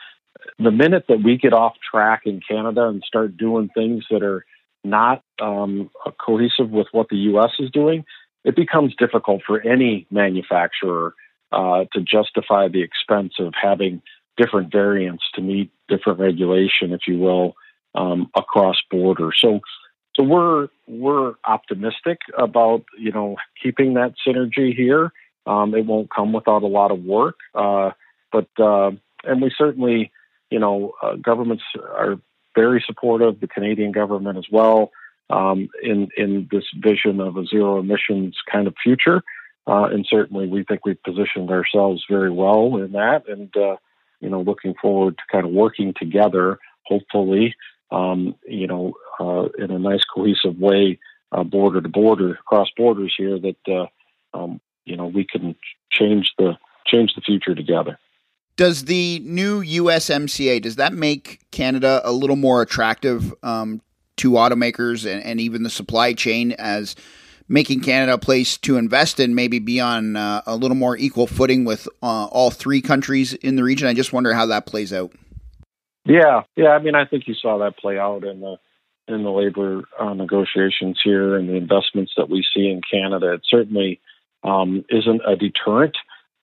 the 0.58 0.70
minute 0.70 1.04
that 1.08 1.22
we 1.22 1.36
get 1.36 1.52
off 1.52 1.74
track 1.90 2.22
in 2.24 2.40
Canada 2.46 2.86
and 2.86 3.02
start 3.06 3.36
doing 3.36 3.68
things 3.74 4.04
that 4.10 4.22
are 4.22 4.44
not 4.84 5.22
um, 5.40 5.90
cohesive 6.18 6.70
with 6.70 6.86
what 6.92 7.08
the 7.08 7.16
U.S. 7.16 7.50
is 7.58 7.70
doing, 7.70 8.04
it 8.44 8.56
becomes 8.56 8.94
difficult 8.96 9.42
for 9.46 9.60
any 9.60 10.06
manufacturer 10.10 11.14
uh, 11.52 11.84
to 11.92 12.00
justify 12.00 12.68
the 12.68 12.82
expense 12.82 13.34
of 13.38 13.52
having 13.60 14.02
different 14.36 14.72
variants 14.72 15.24
to 15.34 15.42
meet 15.42 15.70
different 15.88 16.18
regulation, 16.18 16.92
if 16.92 17.00
you 17.06 17.18
will, 17.18 17.54
um, 17.94 18.30
across 18.34 18.76
borders. 18.90 19.38
So, 19.40 19.60
so 20.16 20.22
we're 20.24 20.68
we're 20.86 21.34
optimistic 21.44 22.18
about 22.36 22.84
you 22.98 23.12
know 23.12 23.36
keeping 23.62 23.94
that 23.94 24.14
synergy 24.26 24.74
here. 24.74 25.12
Um, 25.46 25.74
it 25.74 25.86
won't 25.86 26.10
come 26.14 26.32
without 26.32 26.62
a 26.62 26.66
lot 26.66 26.90
of 26.90 27.02
work, 27.04 27.36
uh, 27.54 27.90
but 28.32 28.48
uh, 28.58 28.90
and 29.24 29.42
we 29.42 29.52
certainly 29.56 30.10
you 30.50 30.58
know 30.58 30.92
uh, 31.02 31.16
governments 31.16 31.64
are 31.76 32.16
very 32.54 32.82
supportive. 32.86 33.40
The 33.40 33.48
Canadian 33.48 33.92
government 33.92 34.38
as 34.38 34.46
well 34.50 34.90
um, 35.30 35.68
in 35.82 36.08
in 36.16 36.48
this 36.50 36.64
vision 36.76 37.20
of 37.20 37.36
a 37.36 37.46
zero 37.46 37.78
emissions 37.78 38.36
kind 38.50 38.66
of 38.66 38.74
future. 38.82 39.22
Uh, 39.66 39.84
and 39.84 40.06
certainly, 40.08 40.48
we 40.48 40.64
think 40.64 40.84
we've 40.84 41.02
positioned 41.02 41.50
ourselves 41.50 42.04
very 42.10 42.30
well 42.30 42.76
in 42.76 42.92
that, 42.92 43.28
and 43.28 43.54
uh, 43.56 43.76
you 44.20 44.28
know, 44.28 44.40
looking 44.40 44.74
forward 44.80 45.16
to 45.16 45.22
kind 45.30 45.46
of 45.46 45.52
working 45.52 45.94
together, 45.98 46.58
hopefully, 46.86 47.54
um, 47.90 48.34
you 48.46 48.66
know, 48.66 48.94
uh, 49.18 49.48
in 49.58 49.70
a 49.70 49.78
nice 49.78 50.04
cohesive 50.04 50.58
way, 50.58 50.98
uh, 51.32 51.44
border 51.44 51.80
to 51.80 51.88
border, 51.88 52.32
across 52.32 52.68
borders 52.76 53.14
here, 53.16 53.38
that 53.38 53.56
uh, 53.68 53.86
um, 54.36 54.60
you 54.84 54.96
know 54.96 55.06
we 55.06 55.24
can 55.24 55.54
change 55.90 56.32
the 56.38 56.56
change 56.86 57.14
the 57.14 57.20
future 57.20 57.54
together. 57.54 57.98
Does 58.56 58.84
the 58.84 59.20
new 59.24 59.62
USMCA 59.62 60.60
does 60.60 60.76
that 60.76 60.92
make 60.92 61.40
Canada 61.50 62.00
a 62.04 62.12
little 62.12 62.36
more 62.36 62.62
attractive 62.62 63.32
um, 63.42 63.80
to 64.16 64.32
automakers 64.32 65.10
and, 65.10 65.22
and, 65.24 65.40
even 65.40 65.62
the 65.62 65.70
supply 65.70 66.12
chain 66.12 66.52
as 66.52 66.94
making 67.48 67.80
Canada 67.80 68.14
a 68.14 68.18
place 68.18 68.58
to 68.58 68.76
invest 68.76 69.18
in, 69.18 69.34
maybe 69.34 69.60
be 69.60 69.80
on 69.80 70.14
uh, 70.14 70.42
a 70.46 70.56
little 70.56 70.76
more 70.76 70.96
equal 70.96 71.26
footing 71.26 71.64
with 71.64 71.88
uh, 72.02 72.26
all 72.26 72.50
three 72.50 72.82
countries 72.82 73.32
in 73.32 73.56
the 73.56 73.64
region? 73.64 73.88
I 73.88 73.94
just 73.94 74.12
wonder 74.12 74.34
how 74.34 74.44
that 74.46 74.66
plays 74.66 74.92
out. 74.92 75.10
Yeah, 76.04 76.42
yeah. 76.56 76.70
I 76.70 76.78
mean, 76.78 76.94
I 76.94 77.04
think 77.04 77.28
you 77.28 77.34
saw 77.34 77.58
that 77.58 77.78
play 77.78 77.98
out 77.98 78.24
in 78.24 78.40
the 78.40 78.56
in 79.08 79.22
the 79.24 79.30
labor 79.30 79.82
uh, 79.98 80.14
negotiations 80.14 81.00
here 81.02 81.36
and 81.36 81.48
the 81.48 81.54
investments 81.56 82.12
that 82.16 82.30
we 82.30 82.46
see 82.54 82.68
in 82.68 82.80
Canada. 82.90 83.32
It 83.34 83.42
certainly 83.48 84.00
um, 84.44 84.84
isn't 84.88 85.20
a 85.26 85.36
deterrent, 85.36 85.96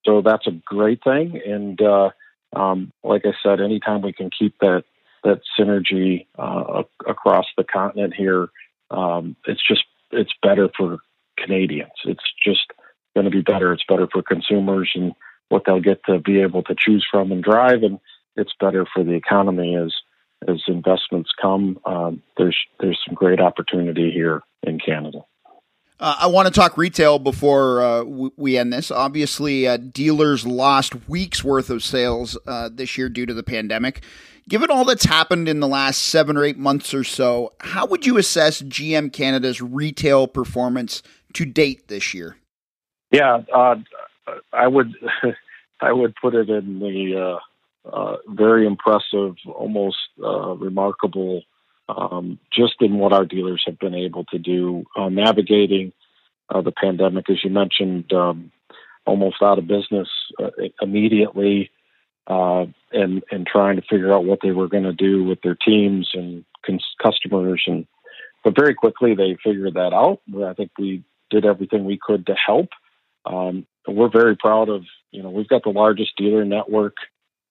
so 0.06 0.22
that's 0.22 0.48
a 0.48 0.52
great 0.66 1.04
thing. 1.04 1.42
And 1.46 1.82
uh, 1.82 2.10
um, 2.56 2.92
like 3.04 3.24
I 3.26 3.34
said, 3.42 3.62
anytime 3.62 4.02
we 4.02 4.14
can 4.14 4.30
keep 4.30 4.58
that 4.60 4.84
that 5.24 5.42
synergy 5.60 6.28
uh, 6.38 6.84
across 7.08 7.46
the 7.58 7.64
continent 7.64 8.14
here, 8.16 8.50
um, 8.92 9.36
it's 9.46 9.66
just 9.68 9.84
it's 10.12 10.34
better 10.44 10.70
for 10.78 11.00
Canadians. 11.38 11.92
It's 12.06 12.24
just 12.44 12.72
going 13.16 13.26
to 13.26 13.32
be 13.32 13.42
better. 13.42 13.74
It's 13.74 13.84
better 13.88 14.08
for 14.12 14.22
consumers 14.22 14.92
and 14.94 15.14
what 15.50 15.64
they'll 15.66 15.82
get 15.82 16.04
to 16.06 16.20
be 16.20 16.42
able 16.42 16.62
to 16.64 16.76
choose 16.78 17.06
from 17.10 17.32
and 17.32 17.44
drive, 17.44 17.82
and 17.84 18.00
it's 18.38 18.54
better 18.60 18.86
for 18.94 19.04
the 19.04 19.14
economy 19.14 19.76
as 19.76 19.94
as 20.48 20.62
investments 20.68 21.32
come. 21.42 21.80
Um, 21.86 22.22
there's 22.38 22.58
there's 22.80 23.00
some 23.06 23.16
great 23.16 23.40
opportunity 23.40 24.12
here 24.12 24.44
in 24.64 24.80
Canada. 24.80 25.20
Uh, 26.00 26.16
I 26.20 26.28
want 26.28 26.48
to 26.48 26.54
talk 26.54 26.78
retail 26.78 27.18
before 27.18 27.82
uh, 27.82 28.04
we 28.04 28.56
end 28.58 28.72
this. 28.72 28.92
Obviously, 28.92 29.68
uh, 29.68 29.78
dealers 29.78 30.46
lost 30.46 31.10
weeks 31.10 31.44
worth 31.44 31.72
of 31.72 31.84
sales 31.84 32.38
uh, 32.46 32.70
this 32.72 32.98
year 32.98 33.10
due 33.10 33.26
to 33.26 33.34
the 33.34 33.42
pandemic. 33.42 34.04
Given 34.48 34.70
all 34.70 34.86
that's 34.86 35.06
happened 35.06 35.50
in 35.50 35.60
the 35.60 35.68
last 35.68 36.04
seven 36.04 36.38
or 36.38 36.44
eight 36.44 36.58
months 36.58 36.94
or 36.94 37.04
so, 37.04 37.54
how 37.60 37.88
would 37.88 38.06
you 38.06 38.18
assess 38.18 38.62
GM 38.62 39.12
Canada's 39.12 39.60
retail 39.60 40.28
performance 40.28 41.02
to 41.34 41.46
date 41.46 41.88
this 41.88 42.14
year? 42.14 42.38
Yeah, 43.12 43.42
uh, 43.54 43.76
I 44.54 44.68
would 44.68 44.94
I 45.82 45.92
would 45.92 46.14
put 46.22 46.36
it 46.36 46.50
in 46.50 46.80
the 46.80 47.40
uh, 47.92 48.18
very 48.28 48.66
impressive, 48.66 49.36
almost 49.46 49.98
uh, 50.24 50.56
remarkable, 50.56 51.42
um, 51.90 52.40
just 52.52 52.76
in 52.82 52.98
what 52.98 53.14
our 53.14 53.26
dealers 53.26 53.64
have 53.66 53.80
been 53.80 53.96
able 53.96 54.26
to 54.26 54.38
do 54.38 54.86
uh, 54.96 55.10
navigating 55.10 55.94
uh, 56.50 56.62
the 56.62 56.72
pandemic, 56.72 57.30
as 57.30 57.44
you 57.44 57.50
mentioned, 57.50 58.12
um, 58.14 58.52
almost 59.06 59.38
out 59.42 59.58
of 59.58 59.68
business 59.68 60.10
immediately 60.82 61.72
uh, 62.28 62.66
and 62.92 63.24
and 63.32 63.48
trying 63.48 63.78
to 63.78 63.82
figure 63.90 64.14
out 64.14 64.26
what 64.26 64.40
they 64.42 64.52
were 64.52 64.68
going 64.68 64.84
to 64.84 64.94
do 64.94 65.24
with 65.24 65.42
their 65.42 65.56
teams 65.56 66.10
and 66.14 66.44
cons- 66.66 66.96
customers 67.02 67.64
and 67.68 67.88
but 68.44 68.56
very 68.56 68.76
quickly 68.76 69.16
they 69.16 69.38
figured 69.44 69.74
that 69.74 69.94
out. 69.94 70.20
I 70.46 70.54
think 70.54 70.72
we 70.78 71.04
did 71.30 71.46
everything 71.46 71.86
we 71.86 72.00
could 72.02 72.26
to 72.28 72.36
help. 72.36 72.70
Um, 73.26 73.66
we're 73.88 74.10
very 74.10 74.36
proud 74.36 74.70
of 74.70 74.84
you 75.12 75.24
know 75.24 75.30
we've 75.30 75.48
got 75.48 75.64
the 75.64 75.70
largest 75.70 76.16
dealer 76.18 76.46
network 76.46 76.96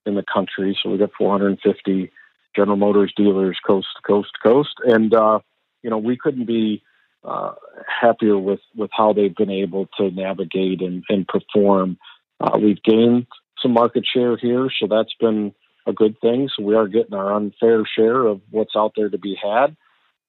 in 0.07 0.15
the 0.15 0.25
country, 0.25 0.79
so 0.81 0.91
we've 0.91 0.99
got 0.99 1.11
450 1.19 2.11
General 2.55 2.77
Motors 2.77 3.13
dealers 3.17 3.59
coast 3.65 3.89
to 3.97 4.03
coast 4.03 4.31
to 4.35 4.49
coast, 4.49 4.75
and 4.85 5.13
uh, 5.15 5.41
you 5.83 5.91
know 5.91 5.99
we 5.99 6.17
couldn't 6.17 6.47
be 6.47 6.83
uh, 7.25 7.53
happier 7.87 8.39
with 8.39 8.61
with 8.75 8.91
how 8.93 9.13
they've 9.13 9.35
been 9.35 9.51
able 9.51 9.89
to 9.99 10.11
navigate 10.11 10.81
and, 10.81 11.05
and 11.09 11.29
perform. 11.29 11.99
Uh, 12.41 12.59
we've 12.61 12.83
gained 12.83 13.27
some 13.61 13.73
market 13.73 14.05
share 14.07 14.37
here, 14.37 14.69
so 14.81 14.87
that's 14.87 15.15
been 15.21 15.53
a 15.87 15.93
good 15.93 16.21
thing. 16.21 16.49
So 16.57 16.65
we 16.65 16.75
are 16.75 16.89
getting 16.89 17.15
our 17.15 17.35
unfair 17.35 17.85
share 17.87 18.27
of 18.27 18.41
what's 18.51 18.77
out 18.77 18.93
there 18.97 19.09
to 19.09 19.19
be 19.19 19.37
had. 19.41 19.77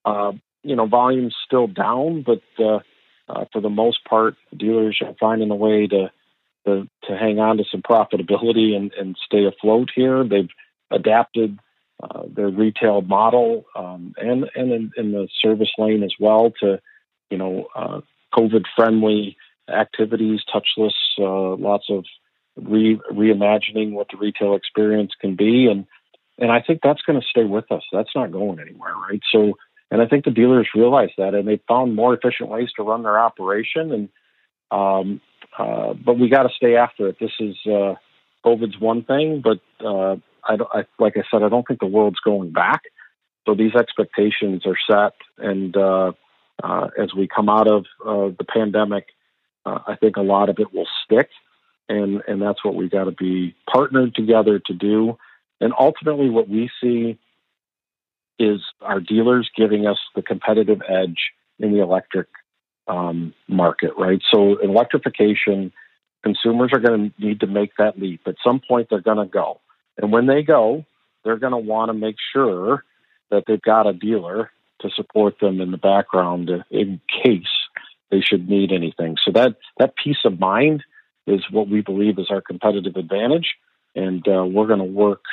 Uh, 0.06 0.34
you 0.64 0.76
know, 0.76 0.86
volume's 0.86 1.36
still 1.46 1.68
down, 1.68 2.24
but 2.26 2.42
uh, 2.60 2.80
uh, 3.30 3.46
for 3.52 3.62
the 3.62 3.70
most 3.70 4.04
part, 4.06 4.36
dealers 4.56 5.00
are 5.02 5.16
finding 5.20 5.52
a 5.52 5.56
way 5.56 5.88
to 5.88 6.12
to, 6.68 6.88
to 7.06 7.18
hang 7.18 7.40
on 7.40 7.58
to 7.58 7.64
some 7.72 7.82
profitability 7.82 8.76
and, 8.76 8.94
and 8.94 9.18
stay 9.26 9.46
afloat 9.46 9.90
here. 9.96 10.24
They've 10.24 10.50
adapted 10.92 11.58
uh, 12.04 12.24
their 12.28 12.50
retail 12.50 13.02
model 13.02 13.66
um, 13.76 14.14
and 14.18 14.46
and 14.56 14.72
in, 14.72 14.92
in, 14.98 15.12
the 15.14 15.28
service 15.42 15.72
lane 15.80 16.04
as 16.04 16.14
well 16.20 16.54
to 16.60 16.80
you 17.32 17.38
know 17.40 17.68
uh, 17.76 18.02
COVID 18.36 18.66
friendly 18.76 19.36
activities, 19.68 20.42
touchless, 20.54 20.94
uh, 21.18 21.56
lots 21.56 21.86
of 21.90 22.06
re- 22.56 23.02
reimagining 23.12 23.94
what 23.94 24.08
the 24.12 24.18
retail 24.18 24.56
experience 24.56 25.14
can 25.20 25.36
be, 25.36 25.66
and 25.66 25.88
and 26.38 26.52
I 26.52 26.62
think 26.62 26.82
that's 26.84 27.02
going 27.02 27.20
to 27.20 27.28
stay 27.28 27.46
with 27.46 27.72
us. 27.72 27.84
That's 27.92 28.16
not 28.16 28.32
going 28.32 28.60
anywhere, 28.60 28.94
right? 29.10 29.22
So, 29.32 29.54
and 29.90 30.00
I 30.00 30.06
think 30.06 30.24
the 30.24 30.32
dealers 30.32 30.70
realize 30.76 31.10
that, 31.18 31.34
and 31.34 31.48
they 31.48 31.60
found 31.68 31.96
more 31.96 32.14
efficient 32.14 32.50
ways 32.50 32.70
to 32.76 32.84
run 32.84 33.02
their 33.02 33.20
operation. 33.20 33.92
And 33.92 34.10
um, 34.70 35.22
uh, 35.58 35.94
but 35.94 36.18
we 36.18 36.30
got 36.30 36.44
to 36.44 36.50
stay 36.56 36.76
after 36.76 37.08
it. 37.08 37.18
This 37.20 37.32
is 37.40 37.56
uh, 37.66 37.96
COVID's 38.46 38.80
one 38.80 39.04
thing, 39.04 39.42
but 39.44 39.60
uh, 39.86 40.18
I, 40.44 40.58
I, 40.72 40.84
like 41.00 41.18
I 41.18 41.24
said, 41.32 41.44
I 41.44 41.50
don't 41.50 41.68
think 41.68 41.80
the 41.80 41.88
world's 41.88 42.20
going 42.20 42.52
back. 42.52 42.82
So 43.46 43.56
these 43.56 43.76
expectations 43.76 44.64
are 44.66 44.78
set, 44.90 45.14
and 45.38 45.76
uh, 45.76 46.12
uh, 46.62 46.88
as 46.98 47.14
we 47.14 47.28
come 47.28 47.50
out 47.50 47.68
of 47.68 47.86
the 48.04 48.46
pandemic, 48.48 49.06
I 49.66 49.96
think 50.00 50.16
a 50.16 50.22
lot 50.22 50.50
of 50.50 50.60
it 50.60 50.74
will 50.74 50.88
stick 51.04 51.30
and 51.90 52.22
and 52.28 52.42
that's 52.42 52.64
what 52.64 52.76
we 52.76 52.90
got 52.90 53.06
to 53.06 53.12
be 53.12 53.56
partnered 53.72 54.16
together 54.16 54.60
to 54.60 54.74
do. 54.74 55.18
And 55.60 55.74
ultimately, 55.78 56.30
what 56.30 56.50
we 56.50 56.70
see 56.82 57.18
is 58.40 58.62
our 58.82 59.00
dealers 59.00 59.50
giving 59.56 59.88
us 59.88 59.98
the 60.16 60.22
competitive 60.22 60.82
edge 60.88 61.32
in 61.60 61.74
the 61.74 61.82
electric 61.82 62.28
um, 62.88 63.34
market, 63.48 63.92
right? 63.98 64.22
So, 64.32 64.58
electrification, 64.58 65.72
consumers 66.24 66.72
are 66.74 66.80
going 66.80 67.12
to 67.12 67.26
need 67.26 67.42
to 67.42 67.48
make 67.48 67.72
that 67.78 68.00
leap. 68.00 68.22
At 68.26 68.36
some 68.44 68.62
point, 68.66 68.88
they're 68.90 69.02
going 69.02 69.18
to 69.18 69.26
go. 69.26 69.60
And 69.98 70.12
when 70.12 70.28
they 70.28 70.44
go, 70.44 70.86
they're 71.24 71.38
going 71.38 71.52
to 71.52 71.58
want 71.58 71.90
to 71.90 71.94
make 71.94 72.16
sure 72.34 72.84
that 73.30 73.44
they've 73.48 73.62
got 73.62 73.88
a 73.88 73.94
dealer 73.94 74.52
to 74.82 74.90
support 74.96 75.40
them 75.40 75.60
in 75.60 75.72
the 75.72 75.78
background 75.78 76.50
in 76.70 77.02
case 77.24 77.44
they 78.10 78.22
should 78.22 78.48
need 78.48 78.72
anything. 78.72 79.18
So, 79.24 79.32
that, 79.34 79.56
that 79.80 79.96
peace 80.02 80.24
of 80.26 80.40
mind 80.40 80.84
is 81.26 81.42
what 81.52 81.68
we 81.68 81.82
believe 81.82 82.20
is 82.20 82.28
our 82.30 82.42
competitive 82.42 82.96
advantage. 82.96 83.56
And 83.96 84.26
uh, 84.28 84.46
we're 84.46 84.68
going 84.68 84.80
to 84.80 84.86
work 84.86 85.24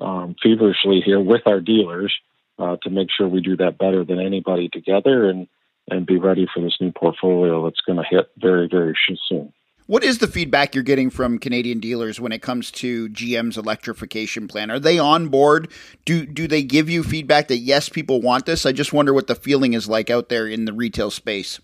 um, 0.00 0.34
feverishly 0.42 1.02
here 1.04 1.20
with 1.20 1.42
our 1.46 1.60
dealers 1.60 2.14
uh, 2.58 2.76
to 2.82 2.90
make 2.90 3.08
sure 3.16 3.28
we 3.28 3.40
do 3.40 3.56
that 3.58 3.78
better 3.78 4.04
than 4.04 4.20
anybody 4.20 4.68
together 4.68 5.28
and, 5.28 5.46
and 5.88 6.06
be 6.06 6.18
ready 6.18 6.46
for 6.52 6.60
this 6.60 6.76
new 6.80 6.92
portfolio 6.92 7.64
that's 7.64 7.80
going 7.80 7.98
to 7.98 8.04
hit 8.08 8.30
very, 8.38 8.68
very 8.68 8.94
soon. 9.28 9.52
What 9.86 10.02
is 10.02 10.18
the 10.18 10.26
feedback 10.26 10.74
you're 10.74 10.82
getting 10.82 11.10
from 11.10 11.38
Canadian 11.38 11.78
dealers 11.78 12.18
when 12.20 12.32
it 12.32 12.42
comes 12.42 12.72
to 12.72 13.08
GM's 13.10 13.56
electrification 13.56 14.48
plan? 14.48 14.68
Are 14.68 14.80
they 14.80 14.98
on 14.98 15.28
board? 15.28 15.70
Do 16.04 16.26
do 16.26 16.48
they 16.48 16.64
give 16.64 16.90
you 16.90 17.04
feedback 17.04 17.46
that 17.48 17.58
yes, 17.58 17.88
people 17.88 18.20
want 18.20 18.46
this? 18.46 18.66
I 18.66 18.72
just 18.72 18.92
wonder 18.92 19.14
what 19.14 19.28
the 19.28 19.36
feeling 19.36 19.74
is 19.74 19.88
like 19.88 20.10
out 20.10 20.28
there 20.28 20.48
in 20.48 20.64
the 20.64 20.72
retail 20.72 21.12
space. 21.12 21.60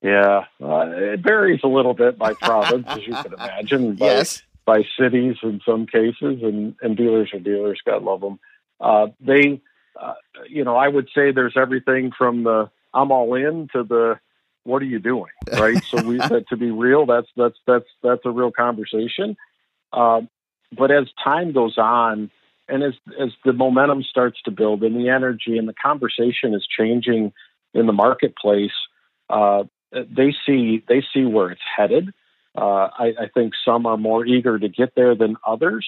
yeah, 0.00 0.44
uh, 0.62 0.86
it 0.86 1.20
varies 1.20 1.60
a 1.64 1.68
little 1.68 1.94
bit 1.94 2.16
by 2.16 2.34
province, 2.34 2.86
as 2.86 3.04
you 3.04 3.12
can 3.12 3.34
imagine. 3.34 3.96
By, 3.96 4.06
yes, 4.06 4.42
by 4.64 4.84
cities 4.96 5.34
in 5.42 5.60
some 5.66 5.86
cases, 5.86 6.44
and 6.44 6.76
and 6.80 6.96
dealers 6.96 7.30
are 7.34 7.40
dealers. 7.40 7.80
God 7.84 8.04
love 8.04 8.20
them. 8.20 8.38
Uh, 8.80 9.08
they, 9.18 9.60
uh, 9.98 10.14
you 10.48 10.64
know, 10.64 10.76
I 10.76 10.88
would 10.88 11.08
say 11.14 11.32
there's 11.32 11.56
everything 11.56 12.12
from 12.16 12.44
the 12.44 12.70
I'm 12.92 13.12
all 13.12 13.34
in 13.34 13.68
to 13.72 13.82
the 13.82 14.18
what 14.64 14.82
are 14.82 14.86
you 14.86 14.98
doing? 14.98 15.32
Right. 15.52 15.82
so 15.84 16.02
we 16.02 16.18
to 16.48 16.56
be 16.56 16.70
real, 16.70 17.06
that's 17.06 17.28
that's 17.36 17.56
that's 17.66 17.86
that's 18.02 18.22
a 18.24 18.30
real 18.30 18.50
conversation. 18.50 19.36
Um, 19.92 20.28
but 20.76 20.90
as 20.90 21.06
time 21.22 21.52
goes 21.52 21.78
on, 21.78 22.30
and 22.68 22.82
as 22.82 22.94
as 23.20 23.30
the 23.44 23.52
momentum 23.52 24.02
starts 24.02 24.40
to 24.42 24.50
build, 24.50 24.82
and 24.82 24.96
the 24.96 25.08
energy 25.08 25.58
and 25.58 25.68
the 25.68 25.74
conversation 25.74 26.54
is 26.54 26.66
changing 26.66 27.32
in 27.74 27.86
the 27.86 27.92
marketplace, 27.92 28.72
uh, 29.28 29.64
they 29.92 30.34
see 30.46 30.82
they 30.88 31.02
see 31.12 31.24
where 31.24 31.50
it's 31.50 31.62
headed. 31.76 32.12
Uh, 32.56 32.88
I, 32.98 33.14
I, 33.20 33.28
think 33.32 33.52
some 33.64 33.86
are 33.86 33.96
more 33.96 34.26
eager 34.26 34.58
to 34.58 34.68
get 34.68 34.96
there 34.96 35.14
than 35.14 35.36
others, 35.46 35.86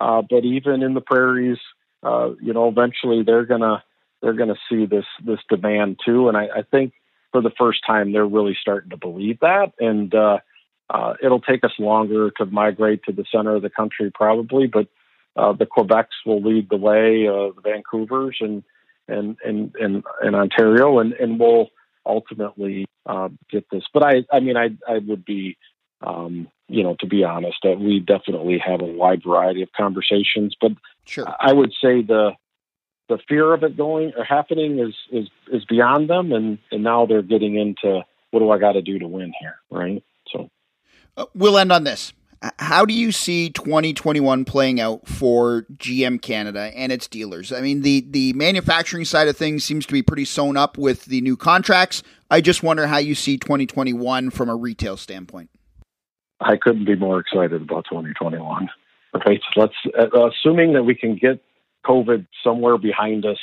uh, 0.00 0.22
but 0.28 0.44
even 0.44 0.82
in 0.82 0.94
the 0.94 1.00
prairies, 1.00 1.58
uh, 2.02 2.30
you 2.40 2.52
know, 2.52 2.68
eventually 2.68 3.22
they're 3.22 3.46
gonna 3.46 3.82
they're 4.22 4.34
gonna 4.34 4.58
see 4.68 4.86
this 4.86 5.06
this 5.24 5.40
demand 5.48 6.00
too. 6.04 6.28
And 6.28 6.36
I, 6.36 6.48
I 6.56 6.62
think 6.62 6.92
for 7.32 7.40
the 7.40 7.52
first 7.58 7.80
time, 7.86 8.12
they're 8.12 8.26
really 8.26 8.56
starting 8.60 8.90
to 8.90 8.96
believe 8.96 9.40
that. 9.40 9.72
And 9.78 10.14
uh, 10.14 10.38
uh, 10.88 11.14
it'll 11.22 11.40
take 11.40 11.64
us 11.64 11.72
longer 11.78 12.30
to 12.32 12.46
migrate 12.46 13.04
to 13.04 13.12
the 13.12 13.24
center 13.32 13.54
of 13.54 13.62
the 13.62 13.70
country, 13.70 14.10
probably, 14.12 14.66
but 14.66 14.88
uh, 15.36 15.52
the 15.52 15.66
Quebecs 15.66 16.26
will 16.26 16.42
lead 16.42 16.68
the 16.68 16.76
way, 16.76 17.28
uh, 17.28 17.52
the 17.54 17.62
Vancouvers 17.64 18.34
and 18.40 18.64
and 19.06 19.36
and 19.44 19.74
and, 19.76 20.04
and 20.20 20.36
Ontario, 20.36 20.98
and 20.98 21.12
and 21.14 21.38
we'll 21.38 21.68
ultimately 22.04 22.86
uh, 23.06 23.28
get 23.50 23.64
this. 23.70 23.84
But 23.92 24.02
I, 24.02 24.24
I 24.32 24.40
mean, 24.40 24.56
I 24.56 24.70
I 24.88 24.98
would 24.98 25.24
be, 25.24 25.56
um, 26.00 26.48
you 26.68 26.82
know, 26.82 26.96
to 27.00 27.06
be 27.06 27.22
honest, 27.24 27.58
that 27.62 27.78
we 27.78 28.00
definitely 28.00 28.58
have 28.58 28.80
a 28.80 28.84
wide 28.84 29.22
variety 29.24 29.62
of 29.62 29.70
conversations. 29.76 30.56
But 30.60 30.72
sure. 31.04 31.26
I 31.40 31.52
would 31.52 31.72
say 31.82 32.02
the 32.02 32.32
the 33.08 33.18
fear 33.28 33.52
of 33.52 33.64
it 33.64 33.76
going 33.76 34.12
or 34.16 34.24
happening 34.24 34.78
is 34.78 34.94
is 35.12 35.28
is 35.52 35.64
beyond 35.64 36.08
them, 36.08 36.32
and 36.32 36.58
and 36.70 36.82
now 36.82 37.06
they're 37.06 37.22
getting 37.22 37.56
into 37.56 38.02
what 38.30 38.40
do 38.40 38.50
I 38.50 38.58
got 38.58 38.72
to 38.72 38.82
do 38.82 38.98
to 38.98 39.08
win 39.08 39.32
here, 39.40 39.56
right? 39.70 40.02
So 40.32 40.48
uh, 41.16 41.26
we'll 41.34 41.58
end 41.58 41.72
on 41.72 41.84
this. 41.84 42.12
How 42.58 42.86
do 42.86 42.94
you 42.94 43.12
see 43.12 43.50
2021 43.50 44.46
playing 44.46 44.80
out 44.80 45.06
for 45.06 45.66
GM 45.74 46.22
Canada 46.22 46.72
and 46.74 46.90
its 46.90 47.06
dealers? 47.06 47.52
I 47.52 47.60
mean, 47.60 47.82
the 47.82 48.06
the 48.08 48.32
manufacturing 48.32 49.04
side 49.04 49.28
of 49.28 49.36
things 49.36 49.64
seems 49.64 49.84
to 49.86 49.92
be 49.92 50.02
pretty 50.02 50.24
sewn 50.24 50.56
up 50.56 50.78
with 50.78 51.04
the 51.04 51.20
new 51.20 51.36
contracts. 51.36 52.02
I 52.30 52.40
just 52.40 52.62
wonder 52.62 52.86
how 52.86 52.98
you 52.98 53.14
see 53.14 53.36
2021 53.36 54.30
from 54.30 54.48
a 54.48 54.56
retail 54.56 54.96
standpoint. 54.96 55.50
I 56.40 56.56
couldn't 56.56 56.86
be 56.86 56.96
more 56.96 57.20
excited 57.20 57.60
about 57.60 57.84
2021. 57.90 58.70
Right? 59.14 59.40
Let's 59.56 59.74
uh, 59.98 60.28
assuming 60.28 60.74
that 60.74 60.84
we 60.84 60.94
can 60.94 61.16
get 61.16 61.42
COVID 61.84 62.26
somewhere 62.44 62.78
behind 62.78 63.26
us, 63.26 63.38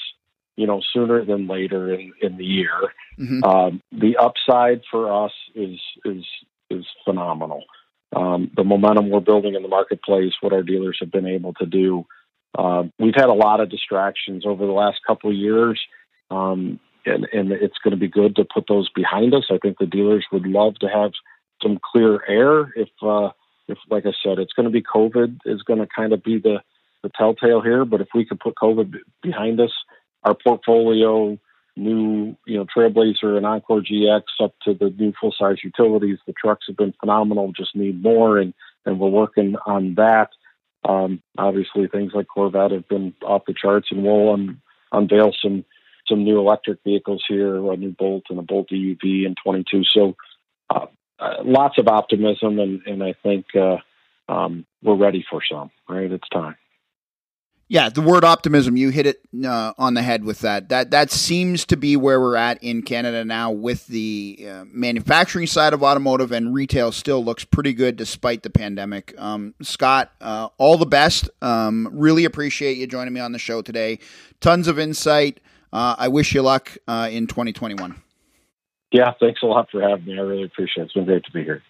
you 0.55 0.67
know, 0.67 0.81
sooner 0.93 1.25
than 1.25 1.47
later 1.47 1.93
in, 1.93 2.13
in 2.21 2.37
the 2.37 2.45
year. 2.45 2.93
Mm-hmm. 3.19 3.43
Um, 3.43 3.81
the 3.91 4.17
upside 4.17 4.81
for 4.89 5.25
us 5.25 5.33
is 5.55 5.79
is 6.05 6.23
is 6.69 6.85
phenomenal. 7.05 7.63
Um, 8.15 8.51
the 8.55 8.63
momentum 8.63 9.09
we're 9.09 9.19
building 9.19 9.55
in 9.55 9.63
the 9.63 9.67
marketplace, 9.67 10.33
what 10.39 10.53
our 10.53 10.63
dealers 10.63 10.97
have 11.01 11.11
been 11.11 11.27
able 11.27 11.53
to 11.55 11.65
do. 11.65 12.05
Uh, 12.57 12.83
we've 12.97 13.15
had 13.15 13.29
a 13.29 13.33
lot 13.33 13.59
of 13.59 13.69
distractions 13.69 14.45
over 14.45 14.65
the 14.65 14.71
last 14.71 14.99
couple 15.05 15.29
of 15.29 15.35
years, 15.35 15.79
um, 16.31 16.79
and, 17.05 17.27
and 17.33 17.51
it's 17.51 17.77
going 17.83 17.91
to 17.91 17.97
be 17.97 18.07
good 18.07 18.35
to 18.37 18.45
put 18.45 18.65
those 18.67 18.89
behind 18.89 19.33
us. 19.33 19.45
I 19.51 19.57
think 19.61 19.77
the 19.77 19.85
dealers 19.85 20.25
would 20.31 20.47
love 20.47 20.75
to 20.79 20.87
have 20.87 21.11
some 21.61 21.79
clear 21.91 22.23
air. 22.27 22.73
If, 22.75 22.89
uh, 23.01 23.29
if 23.67 23.77
like 23.89 24.05
I 24.05 24.13
said, 24.23 24.39
it's 24.39 24.53
going 24.53 24.65
to 24.65 24.71
be 24.71 24.81
COVID 24.81 25.39
is 25.45 25.61
going 25.63 25.79
to 25.79 25.87
kind 25.87 26.13
of 26.13 26.23
be 26.23 26.39
the 26.39 26.61
the 27.03 27.09
telltale 27.09 27.61
here. 27.61 27.85
But 27.85 28.01
if 28.01 28.07
we 28.13 28.25
could 28.25 28.39
put 28.39 28.55
COVID 28.55 28.95
behind 29.21 29.59
us, 29.59 29.71
our 30.23 30.35
portfolio, 30.35 31.37
new, 31.75 32.35
you 32.45 32.57
know, 32.57 32.65
Trailblazer 32.65 33.37
and 33.37 33.45
Encore 33.45 33.81
GX 33.81 34.23
up 34.41 34.55
to 34.63 34.73
the 34.73 34.89
new 34.89 35.13
full 35.19 35.33
size 35.37 35.57
utilities, 35.63 36.17
the 36.25 36.33
trucks 36.33 36.65
have 36.67 36.77
been 36.77 36.93
phenomenal. 36.99 37.51
Just 37.53 37.75
need 37.75 38.01
more, 38.01 38.37
and 38.37 38.53
and 38.85 38.99
we're 38.99 39.09
working 39.09 39.55
on 39.65 39.95
that. 39.95 40.29
Um, 40.87 41.21
obviously, 41.37 41.87
things 41.87 42.13
like 42.13 42.27
Corvette 42.27 42.71
have 42.71 42.87
been 42.87 43.13
off 43.23 43.43
the 43.45 43.53
charts, 43.53 43.89
and 43.91 44.03
we'll 44.03 44.33
un- 44.33 44.61
unveil 44.91 45.33
some 45.41 45.65
some 46.07 46.23
new 46.23 46.39
electric 46.39 46.79
vehicles 46.83 47.23
here, 47.27 47.55
a 47.71 47.75
new 47.75 47.91
Bolt 47.91 48.23
and 48.29 48.39
a 48.39 48.41
Bolt 48.41 48.69
EUV 48.71 49.25
in 49.25 49.35
22. 49.43 49.83
So, 49.93 50.15
uh, 50.69 50.85
uh, 51.19 51.35
lots 51.43 51.77
of 51.77 51.87
optimism, 51.87 52.59
and 52.59 52.81
and 52.85 53.03
I 53.03 53.13
think 53.23 53.45
uh, 53.55 53.77
um, 54.29 54.65
we're 54.83 54.95
ready 54.95 55.25
for 55.29 55.41
some. 55.49 55.71
Right, 55.87 56.11
it's 56.11 56.29
time. 56.29 56.55
Yeah, 57.69 57.89
the 57.89 58.01
word 58.01 58.23
optimism, 58.23 58.77
you 58.77 58.91
hit 58.91 59.05
it 59.05 59.19
uh, 59.45 59.73
on 59.77 59.93
the 59.93 60.01
head 60.01 60.23
with 60.23 60.39
that. 60.39 60.69
That 60.69 60.91
that 60.91 61.11
seems 61.11 61.65
to 61.65 61.75
be 61.75 61.97
where 61.97 62.21
we're 62.21 62.37
at 62.37 62.63
in 62.63 62.81
Canada 62.81 63.25
now 63.25 63.51
with 63.51 63.87
the 63.87 64.47
uh, 64.49 64.63
manufacturing 64.71 65.47
side 65.47 65.73
of 65.73 65.83
automotive 65.83 66.31
and 66.31 66.53
retail 66.53 66.93
still 66.93 67.23
looks 67.23 67.43
pretty 67.43 67.73
good 67.73 67.97
despite 67.97 68.43
the 68.43 68.49
pandemic. 68.49 69.13
Um, 69.17 69.53
Scott, 69.61 70.13
uh, 70.21 70.47
all 70.57 70.77
the 70.77 70.85
best. 70.85 71.29
Um, 71.41 71.89
really 71.91 72.23
appreciate 72.23 72.77
you 72.77 72.87
joining 72.87 73.13
me 73.13 73.19
on 73.19 73.33
the 73.33 73.39
show 73.39 73.61
today. 73.61 73.99
Tons 74.39 74.69
of 74.69 74.79
insight. 74.79 75.41
Uh, 75.73 75.95
I 75.97 76.07
wish 76.07 76.33
you 76.33 76.43
luck 76.43 76.77
uh, 76.87 77.09
in 77.11 77.27
2021. 77.27 78.01
Yeah, 78.91 79.11
thanks 79.19 79.41
a 79.43 79.45
lot 79.45 79.69
for 79.69 79.81
having 79.81 80.05
me. 80.05 80.17
I 80.17 80.21
really 80.21 80.43
appreciate 80.43 80.83
it. 80.83 80.85
It's 80.85 80.93
been 80.93 81.05
great 81.05 81.25
to 81.25 81.31
be 81.31 81.43
here. 81.43 81.63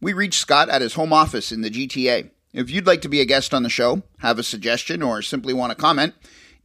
We 0.00 0.12
reached 0.12 0.40
Scott 0.40 0.68
at 0.68 0.82
his 0.82 0.94
home 0.94 1.12
office 1.12 1.52
in 1.52 1.62
the 1.62 1.70
GTA. 1.70 2.30
If 2.52 2.70
you'd 2.70 2.86
like 2.86 3.02
to 3.02 3.08
be 3.08 3.20
a 3.20 3.26
guest 3.26 3.54
on 3.54 3.62
the 3.62 3.70
show, 3.70 4.02
have 4.18 4.38
a 4.38 4.42
suggestion, 4.42 5.02
or 5.02 5.22
simply 5.22 5.52
want 5.52 5.70
to 5.70 5.76
comment, 5.76 6.14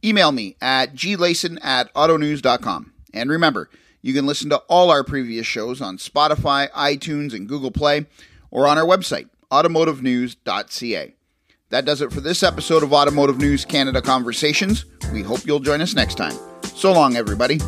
email 0.04 0.32
me 0.32 0.56
at 0.60 0.94
glayson 0.94 1.58
at 1.64 1.92
autonews.com. 1.94 2.92
And 3.14 3.30
remember, 3.30 3.70
you 4.02 4.12
can 4.12 4.26
listen 4.26 4.50
to 4.50 4.58
all 4.68 4.90
our 4.90 5.04
previous 5.04 5.46
shows 5.46 5.80
on 5.80 5.96
Spotify, 5.98 6.70
iTunes, 6.72 7.34
and 7.34 7.48
Google 7.48 7.70
Play, 7.70 8.06
or 8.50 8.66
on 8.66 8.78
our 8.78 8.84
website, 8.84 9.28
automotivenews.ca. 9.50 11.14
That 11.70 11.84
does 11.84 12.00
it 12.00 12.12
for 12.12 12.20
this 12.20 12.42
episode 12.42 12.82
of 12.82 12.92
Automotive 12.92 13.38
News 13.38 13.64
Canada 13.64 14.00
Conversations. 14.00 14.84
We 15.12 15.22
hope 15.22 15.44
you'll 15.46 15.60
join 15.60 15.80
us 15.80 15.94
next 15.94 16.14
time. 16.14 16.34
So 16.62 16.92
long, 16.92 17.16
everybody. 17.16 17.58